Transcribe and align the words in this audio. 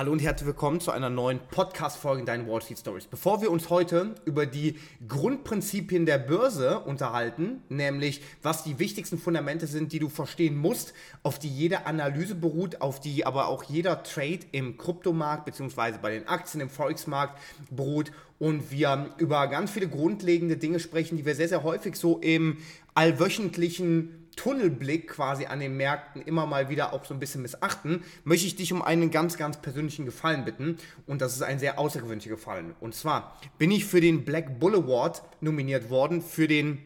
Hallo 0.00 0.12
und 0.12 0.22
herzlich 0.22 0.46
willkommen 0.46 0.80
zu 0.80 0.92
einer 0.92 1.10
neuen 1.10 1.40
Podcast-Folge 1.50 2.20
in 2.20 2.24
deinen 2.24 2.48
Wall 2.48 2.62
Street 2.62 2.78
Stories. 2.78 3.04
Bevor 3.04 3.42
wir 3.42 3.50
uns 3.50 3.68
heute 3.68 4.14
über 4.24 4.46
die 4.46 4.78
Grundprinzipien 5.06 6.06
der 6.06 6.16
Börse 6.16 6.80
unterhalten, 6.80 7.62
nämlich 7.68 8.22
was 8.42 8.64
die 8.64 8.78
wichtigsten 8.78 9.18
Fundamente 9.18 9.66
sind, 9.66 9.92
die 9.92 9.98
du 9.98 10.08
verstehen 10.08 10.56
musst, 10.56 10.94
auf 11.22 11.38
die 11.38 11.50
jede 11.50 11.84
Analyse 11.84 12.34
beruht, 12.34 12.80
auf 12.80 12.98
die 12.98 13.26
aber 13.26 13.48
auch 13.48 13.64
jeder 13.64 14.02
Trade 14.02 14.40
im 14.52 14.78
Kryptomarkt 14.78 15.44
bzw. 15.44 15.98
bei 16.00 16.12
den 16.12 16.26
Aktien 16.28 16.62
im 16.62 16.70
Forex-Markt 16.70 17.38
beruht 17.70 18.10
und 18.38 18.70
wir 18.70 19.10
über 19.18 19.48
ganz 19.48 19.70
viele 19.70 19.86
grundlegende 19.86 20.56
Dinge 20.56 20.80
sprechen, 20.80 21.18
die 21.18 21.26
wir 21.26 21.34
sehr, 21.34 21.50
sehr 21.50 21.62
häufig 21.62 21.96
so 21.96 22.16
im 22.20 22.56
allwöchentlichen 22.94 24.19
Tunnelblick 24.36 25.08
quasi 25.08 25.46
an 25.46 25.60
den 25.60 25.76
Märkten 25.76 26.22
immer 26.22 26.46
mal 26.46 26.68
wieder 26.68 26.92
auch 26.92 27.04
so 27.04 27.14
ein 27.14 27.20
bisschen 27.20 27.42
missachten, 27.42 28.04
möchte 28.24 28.46
ich 28.46 28.56
dich 28.56 28.72
um 28.72 28.82
einen 28.82 29.10
ganz, 29.10 29.36
ganz 29.36 29.58
persönlichen 29.58 30.04
Gefallen 30.04 30.44
bitten. 30.44 30.78
Und 31.06 31.20
das 31.20 31.34
ist 31.34 31.42
ein 31.42 31.58
sehr 31.58 31.78
außergewöhnlicher 31.78 32.30
Gefallen. 32.30 32.74
Und 32.80 32.94
zwar 32.94 33.36
bin 33.58 33.70
ich 33.70 33.84
für 33.84 34.00
den 34.00 34.24
Black 34.24 34.58
Bull 34.58 34.74
Award 34.74 35.22
nominiert 35.40 35.90
worden 35.90 36.22
für 36.22 36.48
den 36.48 36.78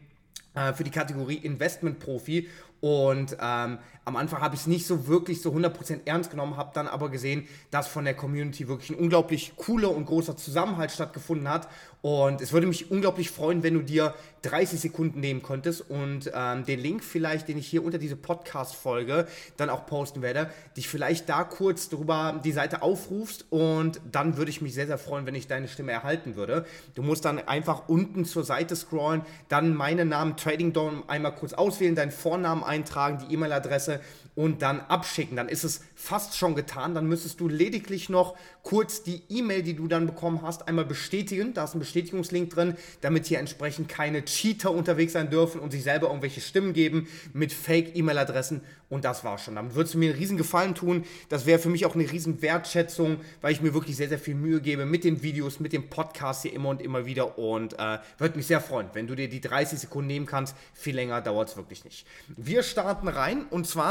äh, 0.54 0.73
für 0.73 0.84
die 0.84 0.91
Kategorie 0.91 1.37
Investment 1.37 1.98
Profi 1.98 2.48
und 2.80 3.37
ähm, 3.41 3.79
am 4.04 4.16
Anfang 4.16 4.40
habe 4.40 4.54
ich 4.54 4.62
es 4.62 4.66
nicht 4.66 4.86
so 4.86 5.06
wirklich 5.06 5.40
so 5.40 5.50
100% 5.50 6.00
ernst 6.04 6.30
genommen, 6.30 6.56
habe 6.56 6.70
dann 6.74 6.88
aber 6.88 7.08
gesehen, 7.08 7.48
dass 7.70 7.88
von 7.88 8.04
der 8.04 8.14
Community 8.14 8.68
wirklich 8.68 8.90
ein 8.90 8.96
unglaublich 8.96 9.54
cooler 9.56 9.90
und 9.90 10.04
großer 10.04 10.36
Zusammenhalt 10.36 10.90
stattgefunden 10.90 11.48
hat. 11.48 11.68
Und 12.02 12.42
es 12.42 12.52
würde 12.52 12.66
mich 12.66 12.90
unglaublich 12.90 13.30
freuen, 13.30 13.62
wenn 13.62 13.72
du 13.72 13.80
dir 13.80 14.14
30 14.42 14.78
Sekunden 14.78 15.20
nehmen 15.20 15.42
könntest 15.42 15.88
und 15.88 16.30
ähm, 16.34 16.66
den 16.66 16.78
Link 16.78 17.02
vielleicht, 17.02 17.48
den 17.48 17.56
ich 17.56 17.66
hier 17.66 17.82
unter 17.82 17.96
diese 17.96 18.14
Podcast-Folge 18.14 19.26
dann 19.56 19.70
auch 19.70 19.86
posten 19.86 20.20
werde, 20.20 20.50
dich 20.76 20.86
vielleicht 20.86 21.30
da 21.30 21.45
kurz 21.45 21.88
drüber 21.88 22.38
die 22.45 22.52
Seite 22.52 22.82
aufrufst 22.82 23.46
und 23.48 24.02
dann 24.12 24.36
würde 24.36 24.50
ich 24.50 24.60
mich 24.60 24.74
sehr, 24.74 24.86
sehr 24.86 24.98
freuen, 24.98 25.24
wenn 25.24 25.34
ich 25.34 25.46
deine 25.46 25.66
Stimme 25.66 25.92
erhalten 25.92 26.36
würde. 26.36 26.66
Du 26.95 27.02
musst 27.02 27.24
dann 27.24 27.38
einfach 27.38 27.88
unten 27.88 28.26
zur 28.26 28.45
Seite 28.45 28.76
scrollen, 28.76 29.23
dann 29.48 29.74
meinen 29.74 30.10
Namen 30.10 30.36
Trading 30.36 30.74
Dome 30.74 31.04
einmal 31.07 31.34
kurz 31.34 31.54
auswählen, 31.54 31.95
deinen 31.95 32.12
Vornamen 32.12 32.64
eintragen, 32.64 33.24
die 33.26 33.32
E-Mail-Adresse 33.32 33.93
und 34.34 34.62
dann 34.62 34.80
abschicken. 34.80 35.37
Dann 35.37 35.48
ist 35.48 35.64
es 35.64 35.82
fast 35.95 36.37
schon 36.37 36.54
getan. 36.54 36.95
Dann 36.95 37.06
müsstest 37.06 37.40
du 37.40 37.48
lediglich 37.48 38.09
noch 38.09 38.36
kurz 38.62 39.02
die 39.02 39.23
E-Mail, 39.28 39.62
die 39.62 39.74
du 39.74 39.86
dann 39.86 40.06
bekommen 40.06 40.42
hast, 40.42 40.68
einmal 40.68 40.84
bestätigen. 40.84 41.54
Da 41.54 41.64
ist 41.64 41.74
ein 41.74 41.78
Bestätigungslink 41.78 42.51
drin, 42.51 42.76
damit 43.01 43.26
hier 43.26 43.38
entsprechend 43.38 43.88
keine 43.88 44.24
Cheater 44.24 44.70
unterwegs 44.70 45.12
sein 45.12 45.30
dürfen 45.30 45.60
und 45.60 45.70
sich 45.70 45.82
selber 45.82 46.09
irgendwelche 46.09 46.40
Stimmen 46.40 46.73
geben 46.73 47.09
mit 47.32 47.52
Fake-E-Mail-Adressen. 47.52 48.62
Und 48.90 49.04
das 49.04 49.24
war 49.24 49.38
schon. 49.38 49.56
Damit 49.56 49.74
würdest 49.74 49.95
du 49.95 49.98
mir 49.98 50.10
einen 50.10 50.18
riesen 50.18 50.36
Gefallen 50.36 50.74
tun. 50.74 51.04
Das 51.29 51.46
wäre 51.46 51.58
für 51.58 51.68
mich 51.68 51.86
auch 51.86 51.95
eine 51.95 52.10
riesen 52.10 52.42
Wertschätzung, 52.42 53.18
weil 53.40 53.52
ich 53.52 53.60
mir 53.60 53.74
wirklich 53.74 53.96
sehr, 53.96 54.08
sehr 54.08 54.18
viel 54.18 54.34
Mühe 54.34 54.60
gebe 54.60 54.86
mit 54.86 55.04
den 55.04 55.23
Videos, 55.23 55.58
mit 55.58 55.73
dem 55.73 55.88
Podcast 55.90 56.42
hier 56.42 56.52
immer 56.52 56.68
und 56.68 56.82
immer 56.82 57.06
wieder. 57.06 57.38
Und 57.38 57.74
äh, 57.79 57.98
würde 58.18 58.36
mich 58.36 58.46
sehr 58.46 58.60
freuen, 58.60 58.88
wenn 58.92 59.06
du 59.06 59.14
dir 59.14 59.29
die 59.29 59.40
30 59.40 59.79
Sekunden 59.79 60.06
nehmen 60.06 60.26
kannst. 60.26 60.54
Viel 60.74 60.95
länger 60.95 61.20
dauert 61.23 61.48
es 61.48 61.56
wirklich 61.56 61.84
nicht. 61.84 62.06
Wir 62.36 62.62
starten 62.62 63.08
rein 63.08 63.46
und 63.51 63.66
zwar 63.66 63.84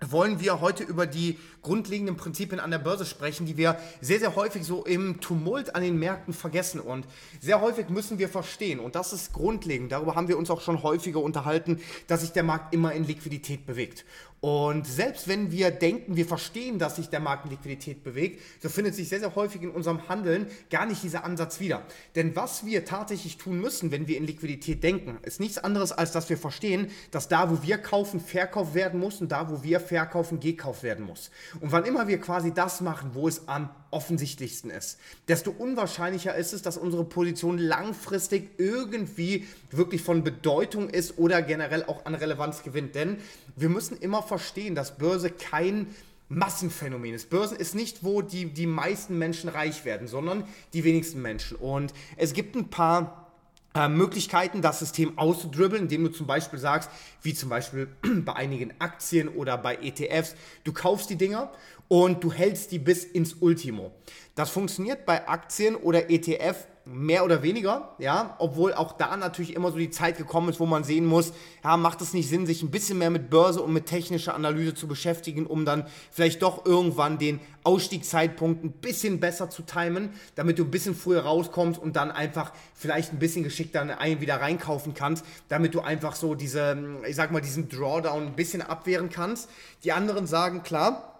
wollen 0.00 0.40
wir 0.40 0.60
heute 0.60 0.82
über 0.82 1.06
die 1.06 1.38
grundlegenden 1.62 2.16
Prinzipien 2.16 2.60
an 2.60 2.70
der 2.70 2.78
Börse 2.78 3.04
sprechen, 3.04 3.46
die 3.46 3.56
wir 3.56 3.76
sehr, 4.00 4.18
sehr 4.18 4.34
häufig 4.34 4.64
so 4.64 4.84
im 4.84 5.20
Tumult 5.20 5.74
an 5.74 5.82
den 5.82 5.98
Märkten 5.98 6.32
vergessen. 6.32 6.80
Und 6.80 7.06
sehr 7.40 7.60
häufig 7.60 7.88
müssen 7.90 8.18
wir 8.18 8.28
verstehen, 8.28 8.80
und 8.80 8.94
das 8.94 9.12
ist 9.12 9.32
grundlegend, 9.32 9.92
darüber 9.92 10.14
haben 10.14 10.28
wir 10.28 10.38
uns 10.38 10.50
auch 10.50 10.60
schon 10.60 10.82
häufiger 10.82 11.20
unterhalten, 11.20 11.80
dass 12.06 12.22
sich 12.22 12.32
der 12.32 12.44
Markt 12.44 12.72
immer 12.72 12.92
in 12.92 13.04
Liquidität 13.04 13.66
bewegt. 13.66 14.04
Und 14.40 14.86
selbst 14.86 15.28
wenn 15.28 15.52
wir 15.52 15.70
denken, 15.70 16.16
wir 16.16 16.24
verstehen, 16.24 16.78
dass 16.78 16.96
sich 16.96 17.10
der 17.10 17.20
Markt 17.20 17.44
in 17.44 17.50
Liquidität 17.50 18.02
bewegt, 18.02 18.40
so 18.62 18.70
findet 18.70 18.94
sich 18.94 19.08
sehr, 19.08 19.20
sehr 19.20 19.34
häufig 19.34 19.60
in 19.62 19.70
unserem 19.70 20.08
Handeln 20.08 20.46
gar 20.70 20.86
nicht 20.86 21.02
dieser 21.02 21.24
Ansatz 21.24 21.60
wieder. 21.60 21.82
Denn 22.14 22.34
was 22.34 22.64
wir 22.64 22.86
tatsächlich 22.86 23.36
tun 23.36 23.60
müssen, 23.60 23.90
wenn 23.90 24.08
wir 24.08 24.16
in 24.16 24.26
Liquidität 24.26 24.82
denken, 24.82 25.18
ist 25.22 25.40
nichts 25.40 25.58
anderes, 25.58 25.92
als 25.92 26.12
dass 26.12 26.30
wir 26.30 26.38
verstehen, 26.38 26.90
dass 27.10 27.28
da, 27.28 27.50
wo 27.50 27.62
wir 27.62 27.76
kaufen, 27.76 28.18
verkauft 28.18 28.74
werden 28.74 28.98
muss 28.98 29.20
und 29.20 29.30
da, 29.30 29.50
wo 29.50 29.62
wir 29.62 29.78
verkaufen, 29.78 30.40
gekauft 30.40 30.82
werden 30.82 31.04
muss. 31.04 31.30
Und 31.60 31.72
wann 31.72 31.84
immer 31.84 32.08
wir 32.08 32.18
quasi 32.18 32.54
das 32.54 32.80
machen, 32.80 33.10
wo 33.12 33.28
es 33.28 33.46
am 33.46 33.68
offensichtlichsten 33.90 34.70
ist, 34.70 34.98
desto 35.28 35.50
unwahrscheinlicher 35.50 36.34
ist 36.34 36.52
es, 36.52 36.62
dass 36.62 36.76
unsere 36.76 37.04
Position 37.04 37.58
langfristig 37.58 38.50
irgendwie 38.58 39.46
wirklich 39.70 40.02
von 40.02 40.22
Bedeutung 40.24 40.88
ist 40.88 41.18
oder 41.18 41.42
generell 41.42 41.84
auch 41.84 42.04
an 42.04 42.14
Relevanz 42.14 42.62
gewinnt. 42.62 42.94
Denn 42.94 43.18
wir 43.56 43.68
müssen 43.68 43.96
immer 43.98 44.22
verstehen, 44.22 44.74
dass 44.74 44.98
Börse 44.98 45.30
kein 45.30 45.88
Massenphänomen 46.28 47.14
ist. 47.14 47.28
Börsen 47.28 47.56
ist 47.56 47.74
nicht, 47.74 48.04
wo 48.04 48.22
die, 48.22 48.46
die 48.46 48.66
meisten 48.66 49.18
Menschen 49.18 49.50
reich 49.50 49.84
werden, 49.84 50.06
sondern 50.06 50.44
die 50.72 50.84
wenigsten 50.84 51.20
Menschen. 51.20 51.56
Und 51.56 51.92
es 52.16 52.32
gibt 52.32 52.54
ein 52.54 52.70
paar 52.70 53.29
äh, 53.74 53.88
Möglichkeiten, 53.88 54.62
das 54.62 54.80
System 54.80 55.16
auszudribbeln, 55.18 55.82
indem 55.82 56.04
du 56.04 56.10
zum 56.10 56.26
Beispiel 56.26 56.58
sagst, 56.58 56.90
wie 57.22 57.34
zum 57.34 57.48
Beispiel 57.48 57.88
bei 58.24 58.34
einigen 58.34 58.72
Aktien 58.80 59.28
oder 59.28 59.56
bei 59.58 59.76
ETFs, 59.76 60.34
du 60.64 60.72
kaufst 60.72 61.10
die 61.10 61.16
Dinger 61.16 61.52
und 61.88 62.22
du 62.24 62.32
hältst 62.32 62.72
die 62.72 62.78
bis 62.78 63.04
ins 63.04 63.34
Ultimo. 63.34 63.92
Das 64.34 64.50
funktioniert 64.50 65.06
bei 65.06 65.28
Aktien 65.28 65.76
oder 65.76 66.10
ETF 66.10 66.66
mehr 66.92 67.24
oder 67.24 67.42
weniger, 67.42 67.94
ja, 67.98 68.34
obwohl 68.38 68.74
auch 68.74 68.92
da 68.92 69.16
natürlich 69.16 69.54
immer 69.54 69.70
so 69.70 69.78
die 69.78 69.90
Zeit 69.90 70.18
gekommen 70.18 70.48
ist, 70.48 70.58
wo 70.58 70.66
man 70.66 70.82
sehen 70.82 71.06
muss, 71.06 71.32
ja, 71.62 71.76
macht 71.76 72.00
es 72.00 72.12
nicht 72.12 72.28
Sinn, 72.28 72.46
sich 72.46 72.62
ein 72.62 72.70
bisschen 72.70 72.98
mehr 72.98 73.10
mit 73.10 73.30
Börse 73.30 73.62
und 73.62 73.72
mit 73.72 73.86
technischer 73.86 74.34
Analyse 74.34 74.74
zu 74.74 74.88
beschäftigen, 74.88 75.46
um 75.46 75.64
dann 75.64 75.86
vielleicht 76.10 76.42
doch 76.42 76.66
irgendwann 76.66 77.18
den 77.18 77.40
Ausstiegszeitpunkt 77.62 78.64
ein 78.64 78.72
bisschen 78.72 79.20
besser 79.20 79.50
zu 79.50 79.62
timen, 79.62 80.10
damit 80.34 80.58
du 80.58 80.64
ein 80.64 80.70
bisschen 80.70 80.94
früher 80.94 81.22
rauskommst 81.22 81.80
und 81.80 81.96
dann 81.96 82.10
einfach 82.10 82.52
vielleicht 82.74 83.12
ein 83.12 83.18
bisschen 83.18 83.44
geschickter 83.44 83.80
einen 83.98 84.20
wieder 84.20 84.40
reinkaufen 84.40 84.94
kannst, 84.94 85.24
damit 85.48 85.74
du 85.74 85.80
einfach 85.80 86.16
so 86.16 86.34
diese, 86.34 86.76
ich 87.06 87.16
sag 87.16 87.30
mal, 87.30 87.40
diesen 87.40 87.68
Drawdown 87.68 88.28
ein 88.28 88.36
bisschen 88.36 88.62
abwehren 88.62 89.10
kannst. 89.10 89.48
Die 89.84 89.92
anderen 89.92 90.26
sagen, 90.26 90.62
klar, 90.62 91.19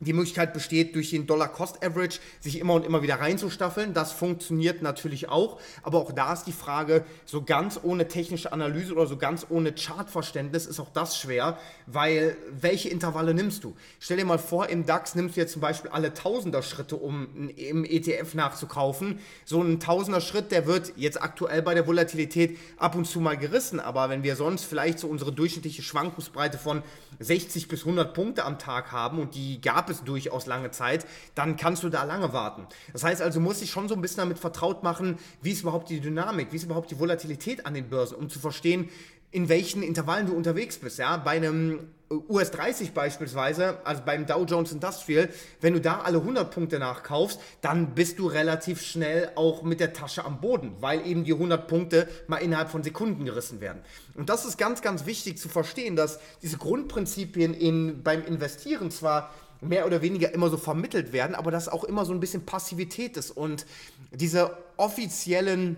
die 0.00 0.14
Möglichkeit 0.14 0.54
besteht, 0.54 0.94
durch 0.94 1.10
den 1.10 1.26
Dollar-Cost-Average 1.26 2.20
sich 2.40 2.58
immer 2.58 2.74
und 2.74 2.86
immer 2.86 3.02
wieder 3.02 3.20
reinzustaffeln. 3.20 3.92
Das 3.92 4.12
funktioniert 4.12 4.80
natürlich 4.80 5.28
auch, 5.28 5.60
aber 5.82 5.98
auch 5.98 6.12
da 6.12 6.32
ist 6.32 6.44
die 6.44 6.52
Frage, 6.52 7.04
so 7.26 7.42
ganz 7.42 7.78
ohne 7.82 8.08
technische 8.08 8.52
Analyse 8.52 8.94
oder 8.94 9.06
so 9.06 9.18
ganz 9.18 9.46
ohne 9.50 9.72
Chartverständnis 9.72 10.64
ist 10.66 10.80
auch 10.80 10.90
das 10.90 11.18
schwer, 11.18 11.58
weil 11.86 12.36
welche 12.50 12.88
Intervalle 12.88 13.34
nimmst 13.34 13.62
du? 13.64 13.76
Stell 13.98 14.16
dir 14.16 14.24
mal 14.24 14.38
vor, 14.38 14.68
im 14.68 14.86
DAX 14.86 15.14
nimmst 15.14 15.36
du 15.36 15.40
jetzt 15.40 15.52
zum 15.52 15.60
Beispiel 15.60 15.90
alle 15.90 16.14
Tausender-Schritte, 16.14 16.96
um 16.96 17.50
im 17.50 17.84
ETF 17.84 18.34
nachzukaufen. 18.34 19.18
So 19.44 19.62
ein 19.62 19.80
Tausender-Schritt, 19.80 20.50
der 20.50 20.66
wird 20.66 20.94
jetzt 20.96 21.20
aktuell 21.22 21.60
bei 21.60 21.74
der 21.74 21.86
Volatilität 21.86 22.58
ab 22.78 22.94
und 22.94 23.04
zu 23.04 23.20
mal 23.20 23.36
gerissen, 23.36 23.80
aber 23.80 24.08
wenn 24.08 24.22
wir 24.22 24.36
sonst 24.36 24.64
vielleicht 24.64 24.98
so 24.98 25.08
unsere 25.08 25.32
durchschnittliche 25.32 25.82
Schwankungsbreite 25.82 26.56
von 26.56 26.82
60 27.18 27.68
bis 27.68 27.80
100 27.80 28.14
Punkte 28.14 28.44
am 28.46 28.58
Tag 28.58 28.92
haben 28.92 29.18
und 29.18 29.34
die 29.34 29.60
gab 29.60 29.89
es 29.90 30.04
durchaus 30.04 30.46
lange 30.46 30.70
Zeit, 30.70 31.06
dann 31.34 31.56
kannst 31.56 31.82
du 31.82 31.88
da 31.88 32.04
lange 32.04 32.32
warten. 32.32 32.66
Das 32.92 33.04
heißt 33.04 33.22
also, 33.22 33.40
muss 33.40 33.62
ich 33.62 33.70
schon 33.70 33.88
so 33.88 33.94
ein 33.94 34.00
bisschen 34.00 34.18
damit 34.18 34.38
vertraut 34.38 34.82
machen, 34.82 35.18
wie 35.42 35.52
ist 35.52 35.62
überhaupt 35.62 35.90
die 35.90 36.00
Dynamik, 36.00 36.52
wie 36.52 36.56
ist 36.56 36.64
überhaupt 36.64 36.90
die 36.90 36.98
Volatilität 36.98 37.66
an 37.66 37.74
den 37.74 37.88
Börsen, 37.88 38.16
um 38.16 38.28
zu 38.28 38.38
verstehen, 38.38 38.88
in 39.32 39.48
welchen 39.48 39.82
Intervallen 39.82 40.26
du 40.26 40.34
unterwegs 40.34 40.78
bist. 40.78 40.98
Ja? 40.98 41.16
Bei 41.16 41.32
einem 41.32 41.88
US 42.28 42.50
30 42.50 42.92
beispielsweise, 42.92 43.78
also 43.84 44.02
beim 44.04 44.26
Dow 44.26 44.44
Jones 44.44 44.72
Industrial, 44.72 45.28
wenn 45.60 45.74
du 45.74 45.80
da 45.80 46.00
alle 46.00 46.18
100 46.18 46.50
Punkte 46.52 46.80
nachkaufst, 46.80 47.40
dann 47.60 47.94
bist 47.94 48.18
du 48.18 48.26
relativ 48.26 48.82
schnell 48.82 49.30
auch 49.36 49.62
mit 49.62 49.78
der 49.78 49.92
Tasche 49.92 50.24
am 50.24 50.40
Boden, 50.40 50.74
weil 50.80 51.06
eben 51.06 51.22
die 51.22 51.32
100 51.32 51.68
Punkte 51.68 52.08
mal 52.26 52.38
innerhalb 52.38 52.68
von 52.68 52.82
Sekunden 52.82 53.24
gerissen 53.24 53.60
werden. 53.60 53.82
Und 54.14 54.28
das 54.28 54.44
ist 54.44 54.58
ganz, 54.58 54.82
ganz 54.82 55.06
wichtig 55.06 55.38
zu 55.38 55.48
verstehen, 55.48 55.94
dass 55.94 56.18
diese 56.42 56.58
Grundprinzipien 56.58 57.54
in, 57.54 58.02
beim 58.02 58.24
Investieren 58.24 58.90
zwar 58.90 59.32
mehr 59.60 59.86
oder 59.86 60.02
weniger 60.02 60.32
immer 60.32 60.48
so 60.48 60.56
vermittelt 60.56 61.12
werden, 61.12 61.34
aber 61.34 61.50
dass 61.50 61.68
auch 61.68 61.84
immer 61.84 62.04
so 62.04 62.12
ein 62.12 62.20
bisschen 62.20 62.46
Passivität 62.46 63.16
ist 63.16 63.30
und 63.30 63.66
diese 64.12 64.56
offiziellen 64.76 65.76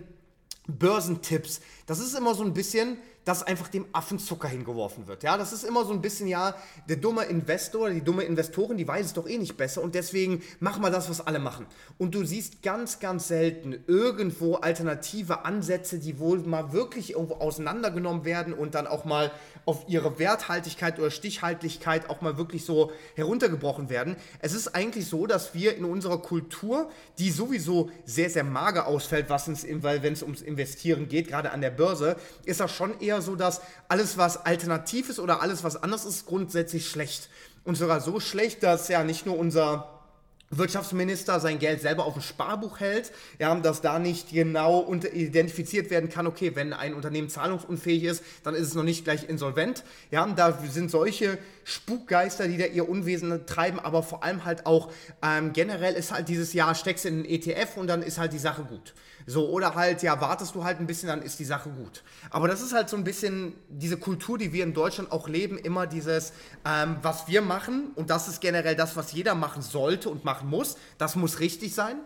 Börsentipps, 0.67 1.61
das 1.85 1.99
ist 1.99 2.15
immer 2.15 2.35
so 2.35 2.43
ein 2.43 2.53
bisschen, 2.53 2.97
dass 3.25 3.43
einfach 3.43 3.67
dem 3.67 3.85
Affen 3.93 4.19
Zucker 4.19 4.47
hingeworfen 4.47 5.07
wird. 5.07 5.23
Ja, 5.23 5.37
das 5.37 5.53
ist 5.53 5.63
immer 5.63 5.85
so 5.85 5.93
ein 5.93 6.01
bisschen, 6.01 6.27
ja, 6.27 6.55
der 6.89 6.97
dumme 6.97 7.23
Investor, 7.23 7.89
die 7.89 8.01
dumme 8.01 8.23
Investorin, 8.23 8.77
die 8.77 8.87
weiß 8.87 9.05
es 9.05 9.13
doch 9.13 9.27
eh 9.27 9.37
nicht 9.37 9.57
besser 9.57 9.81
und 9.81 9.95
deswegen 9.95 10.41
mach 10.59 10.79
mal 10.79 10.91
das, 10.91 11.09
was 11.09 11.25
alle 11.25 11.39
machen. 11.39 11.65
Und 11.97 12.15
du 12.15 12.25
siehst 12.25 12.61
ganz, 12.61 12.99
ganz 12.99 13.27
selten 13.27 13.83
irgendwo 13.87 14.55
alternative 14.55 15.45
Ansätze, 15.45 15.99
die 15.99 16.19
wohl 16.19 16.39
mal 16.39 16.73
wirklich 16.73 17.13
irgendwo 17.13 17.35
auseinandergenommen 17.35 18.25
werden 18.25 18.53
und 18.53 18.75
dann 18.75 18.87
auch 18.87 19.05
mal 19.05 19.31
auf 19.65 19.85
ihre 19.87 20.19
Werthaltigkeit 20.19 20.99
oder 20.99 21.11
Stichhaltigkeit 21.11 22.09
auch 22.09 22.21
mal 22.21 22.37
wirklich 22.37 22.65
so 22.65 22.91
heruntergebrochen 23.15 23.89
werden. 23.89 24.17
Es 24.39 24.53
ist 24.53 24.75
eigentlich 24.75 25.07
so, 25.07 25.25
dass 25.25 25.53
wir 25.53 25.75
in 25.77 25.85
unserer 25.85 26.21
Kultur, 26.21 26.89
die 27.17 27.31
sowieso 27.31 27.89
sehr, 28.05 28.29
sehr 28.29 28.43
mager 28.43 28.87
ausfällt, 28.87 29.29
was 29.29 29.47
es, 29.47 29.65
weil 29.83 30.03
wenn 30.03 30.13
es 30.13 30.23
ums 30.23 30.41
Investieren 30.41 31.07
geht, 31.07 31.29
gerade 31.29 31.51
an 31.51 31.61
der 31.61 31.71
Börse, 31.71 32.17
ist 32.45 32.59
das 32.59 32.71
schon 32.71 32.99
eher 32.99 33.12
so, 33.21 33.35
dass 33.35 33.61
alles, 33.87 34.17
was 34.17 34.45
alternativ 34.45 35.09
ist 35.09 35.19
oder 35.19 35.41
alles, 35.41 35.63
was 35.63 35.81
anders 35.81 36.05
ist, 36.05 36.25
grundsätzlich 36.25 36.89
schlecht. 36.89 37.29
Und 37.63 37.75
sogar 37.75 38.01
so 38.01 38.19
schlecht, 38.19 38.63
dass 38.63 38.87
ja 38.87 39.03
nicht 39.03 39.25
nur 39.25 39.37
unser 39.37 40.02
Wirtschaftsminister 40.57 41.39
sein 41.39 41.59
Geld 41.59 41.81
selber 41.81 42.05
auf 42.05 42.13
dem 42.13 42.21
Sparbuch 42.21 42.79
hält, 42.79 43.11
ja, 43.39 43.53
dass 43.55 43.81
da 43.81 43.99
nicht 43.99 44.31
genau 44.31 44.91
identifiziert 44.93 45.89
werden 45.89 46.09
kann, 46.09 46.27
okay, 46.27 46.51
wenn 46.55 46.73
ein 46.73 46.93
Unternehmen 46.93 47.29
zahlungsunfähig 47.29 48.03
ist, 48.03 48.23
dann 48.43 48.55
ist 48.55 48.67
es 48.67 48.75
noch 48.75 48.83
nicht 48.83 49.03
gleich 49.03 49.29
insolvent. 49.29 49.83
Ja, 50.11 50.25
da 50.27 50.57
sind 50.69 50.91
solche 50.91 51.37
Spukgeister, 51.63 52.47
die 52.47 52.57
da 52.57 52.65
ihr 52.65 52.87
Unwesen 52.87 53.45
treiben, 53.45 53.79
aber 53.79 54.03
vor 54.03 54.23
allem 54.23 54.45
halt 54.45 54.65
auch 54.65 54.91
ähm, 55.21 55.53
generell 55.53 55.93
ist 55.93 56.11
halt 56.11 56.27
dieses 56.29 56.53
Jahr 56.53 56.75
steckst 56.75 57.05
in 57.05 57.23
den 57.23 57.25
ETF 57.25 57.77
und 57.77 57.87
dann 57.87 58.01
ist 58.01 58.17
halt 58.17 58.33
die 58.33 58.39
Sache 58.39 58.63
gut. 58.63 58.93
So, 59.25 59.49
oder 59.49 59.75
halt, 59.75 60.03
ja, 60.03 60.19
wartest 60.19 60.53
du 60.53 60.63
halt 60.63 60.79
ein 60.79 60.87
bisschen, 60.87 61.07
dann 61.07 61.21
ist 61.21 61.39
die 61.39 61.45
Sache 61.45 61.69
gut. 61.69 62.03
Aber 62.29 62.47
das 62.47 62.61
ist 62.61 62.73
halt 62.73 62.89
so 62.89 62.97
ein 62.97 63.03
bisschen 63.03 63.53
diese 63.69 63.97
Kultur, 63.97 64.37
die 64.37 64.51
wir 64.51 64.63
in 64.63 64.73
Deutschland 64.73 65.11
auch 65.11 65.29
leben, 65.29 65.57
immer 65.57 65.87
dieses, 65.87 66.33
ähm, 66.65 66.97
was 67.01 67.27
wir 67.27 67.41
machen 67.41 67.91
und 67.95 68.09
das 68.09 68.27
ist 68.27 68.41
generell 68.41 68.75
das, 68.75 68.97
was 68.97 69.13
jeder 69.13 69.35
machen 69.35 69.61
sollte 69.61 70.09
und 70.09 70.25
machen 70.25 70.42
muss, 70.45 70.77
das 70.97 71.15
muss 71.15 71.39
richtig 71.39 71.73
sein. 71.73 71.97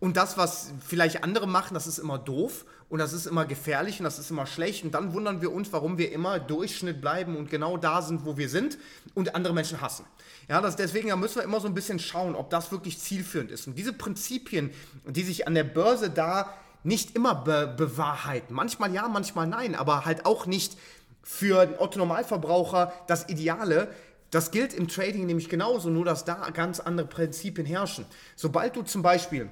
Und 0.00 0.16
das, 0.16 0.36
was 0.36 0.72
vielleicht 0.86 1.24
andere 1.24 1.46
machen, 1.46 1.74
das 1.74 1.86
ist 1.86 1.98
immer 1.98 2.18
doof 2.18 2.64
und 2.88 2.98
das 2.98 3.12
ist 3.12 3.26
immer 3.26 3.44
gefährlich 3.44 3.98
und 4.00 4.04
das 4.04 4.18
ist 4.18 4.30
immer 4.30 4.46
schlecht. 4.46 4.84
Und 4.84 4.92
dann 4.92 5.12
wundern 5.12 5.40
wir 5.40 5.52
uns, 5.52 5.72
warum 5.72 5.98
wir 5.98 6.12
immer 6.12 6.38
Durchschnitt 6.38 7.00
bleiben 7.00 7.36
und 7.36 7.50
genau 7.50 7.76
da 7.76 8.02
sind, 8.02 8.24
wo 8.24 8.36
wir 8.36 8.48
sind 8.48 8.78
und 9.14 9.34
andere 9.34 9.54
Menschen 9.54 9.80
hassen. 9.80 10.04
Ja, 10.48 10.60
das, 10.60 10.76
deswegen 10.76 11.08
da 11.08 11.16
müssen 11.16 11.36
wir 11.36 11.42
immer 11.42 11.60
so 11.60 11.68
ein 11.68 11.74
bisschen 11.74 11.98
schauen, 11.98 12.34
ob 12.34 12.50
das 12.50 12.70
wirklich 12.70 12.98
zielführend 12.98 13.50
ist. 13.50 13.66
Und 13.66 13.76
diese 13.78 13.92
Prinzipien, 13.92 14.70
die 15.06 15.22
sich 15.22 15.46
an 15.48 15.54
der 15.54 15.64
Börse 15.64 16.10
da 16.10 16.52
nicht 16.82 17.16
immer 17.16 17.34
be 17.34 17.74
bewahrheiten, 17.76 18.54
manchmal 18.54 18.92
ja, 18.92 19.08
manchmal 19.08 19.46
nein, 19.46 19.74
aber 19.74 20.04
halt 20.04 20.26
auch 20.26 20.46
nicht 20.46 20.76
für 21.22 21.64
den 21.64 21.78
Otto 21.78 21.98
Normalverbraucher 21.98 22.92
das 23.06 23.28
Ideale, 23.28 23.88
das 24.34 24.50
gilt 24.50 24.74
im 24.74 24.88
Trading 24.88 25.26
nämlich 25.26 25.48
genauso, 25.48 25.90
nur 25.90 26.04
dass 26.04 26.24
da 26.24 26.50
ganz 26.50 26.80
andere 26.80 27.06
Prinzipien 27.06 27.66
herrschen. 27.66 28.04
Sobald 28.34 28.74
du 28.74 28.82
zum 28.82 29.00
Beispiel 29.00 29.48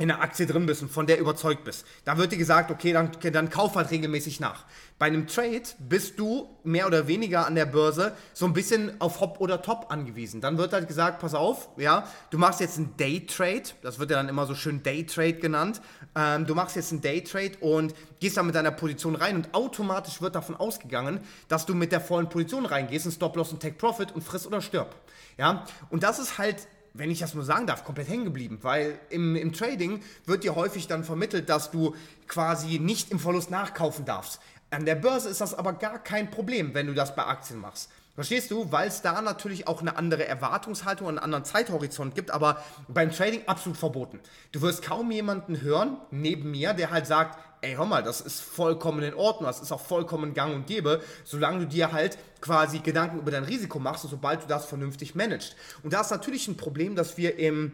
in 0.00 0.10
einer 0.10 0.22
Aktie 0.22 0.46
drin 0.46 0.64
bist 0.64 0.80
und 0.82 0.90
von 0.90 1.06
der 1.06 1.18
überzeugt 1.18 1.62
bist, 1.62 1.86
dann 2.06 2.16
wird 2.16 2.32
dir 2.32 2.38
gesagt, 2.38 2.70
okay, 2.70 2.92
dann, 2.92 3.10
dann 3.32 3.50
kauf 3.50 3.76
halt 3.76 3.90
regelmäßig 3.90 4.40
nach. 4.40 4.64
Bei 4.98 5.06
einem 5.06 5.26
Trade 5.26 5.62
bist 5.78 6.18
du 6.18 6.48
mehr 6.64 6.86
oder 6.86 7.06
weniger 7.06 7.46
an 7.46 7.54
der 7.54 7.66
Börse 7.66 8.12
so 8.32 8.46
ein 8.46 8.54
bisschen 8.54 8.98
auf 9.00 9.20
Hop 9.20 9.40
oder 9.40 9.60
Top 9.60 9.86
angewiesen. 9.90 10.40
Dann 10.40 10.56
wird 10.56 10.72
halt 10.72 10.88
gesagt, 10.88 11.20
pass 11.20 11.34
auf, 11.34 11.68
ja, 11.76 12.06
du 12.30 12.38
machst 12.38 12.60
jetzt 12.60 12.78
einen 12.78 12.96
Day 12.96 13.26
Trade, 13.26 13.62
das 13.82 13.98
wird 13.98 14.10
ja 14.10 14.16
dann 14.16 14.30
immer 14.30 14.46
so 14.46 14.54
schön 14.54 14.82
Day 14.82 15.04
Trade 15.04 15.34
genannt. 15.34 15.82
Ähm, 16.16 16.46
du 16.46 16.54
machst 16.54 16.76
jetzt 16.76 16.92
einen 16.92 17.02
Day 17.02 17.22
Trade 17.22 17.52
und 17.60 17.94
gehst 18.20 18.38
dann 18.38 18.46
mit 18.46 18.54
deiner 18.54 18.70
Position 18.70 19.16
rein 19.16 19.36
und 19.36 19.54
automatisch 19.54 20.22
wird 20.22 20.34
davon 20.34 20.56
ausgegangen, 20.56 21.20
dass 21.48 21.66
du 21.66 21.74
mit 21.74 21.92
der 21.92 22.00
vollen 22.00 22.30
Position 22.30 22.64
reingehst, 22.64 23.04
ein 23.04 23.12
Stop 23.12 23.36
Loss 23.36 23.52
und 23.52 23.60
Take 23.60 23.76
Profit 23.76 24.12
und 24.12 24.22
friss 24.22 24.46
oder 24.46 24.62
stirb. 24.62 24.96
Ja, 25.36 25.66
und 25.90 26.02
das 26.02 26.18
ist 26.18 26.38
halt 26.38 26.66
wenn 26.94 27.10
ich 27.10 27.20
das 27.20 27.34
nur 27.34 27.44
sagen 27.44 27.66
darf, 27.66 27.84
komplett 27.84 28.08
hängen 28.08 28.24
geblieben, 28.24 28.58
weil 28.62 28.98
im, 29.10 29.36
im 29.36 29.52
Trading 29.52 30.02
wird 30.26 30.44
dir 30.44 30.54
häufig 30.54 30.86
dann 30.86 31.04
vermittelt, 31.04 31.48
dass 31.48 31.70
du 31.70 31.94
quasi 32.26 32.78
nicht 32.78 33.10
im 33.10 33.18
Verlust 33.18 33.50
nachkaufen 33.50 34.04
darfst. 34.04 34.40
An 34.70 34.84
der 34.84 34.94
Börse 34.94 35.28
ist 35.28 35.40
das 35.40 35.54
aber 35.54 35.72
gar 35.72 35.98
kein 35.98 36.30
Problem, 36.30 36.74
wenn 36.74 36.86
du 36.86 36.94
das 36.94 37.14
bei 37.16 37.24
Aktien 37.24 37.60
machst. 37.60 37.90
Verstehst 38.20 38.50
du? 38.50 38.70
Weil 38.70 38.86
es 38.86 39.00
da 39.00 39.22
natürlich 39.22 39.66
auch 39.66 39.80
eine 39.80 39.96
andere 39.96 40.26
Erwartungshaltung, 40.26 41.08
einen 41.08 41.18
anderen 41.18 41.46
Zeithorizont 41.46 42.14
gibt, 42.14 42.30
aber 42.30 42.62
beim 42.86 43.10
Trading 43.12 43.44
absolut 43.46 43.78
verboten. 43.78 44.20
Du 44.52 44.60
wirst 44.60 44.82
kaum 44.82 45.10
jemanden 45.10 45.62
hören, 45.62 45.96
neben 46.10 46.50
mir, 46.50 46.74
der 46.74 46.90
halt 46.90 47.06
sagt, 47.06 47.38
ey, 47.62 47.76
hör 47.76 47.86
mal, 47.86 48.02
das 48.02 48.20
ist 48.20 48.42
vollkommen 48.42 49.02
in 49.02 49.14
Ordnung, 49.14 49.46
das 49.46 49.62
ist 49.62 49.72
auch 49.72 49.80
vollkommen 49.80 50.34
gang 50.34 50.54
und 50.54 50.66
gäbe, 50.66 51.00
solange 51.24 51.60
du 51.60 51.66
dir 51.68 51.92
halt 51.92 52.18
quasi 52.42 52.80
Gedanken 52.80 53.20
über 53.20 53.30
dein 53.30 53.44
Risiko 53.44 53.78
machst 53.78 54.04
und 54.04 54.10
sobald 54.10 54.42
du 54.42 54.48
das 54.48 54.66
vernünftig 54.66 55.14
managst. 55.14 55.56
Und 55.82 55.94
da 55.94 56.02
ist 56.02 56.10
natürlich 56.10 56.46
ein 56.46 56.58
Problem, 56.58 56.96
dass 56.96 57.16
wir 57.16 57.38
im 57.38 57.72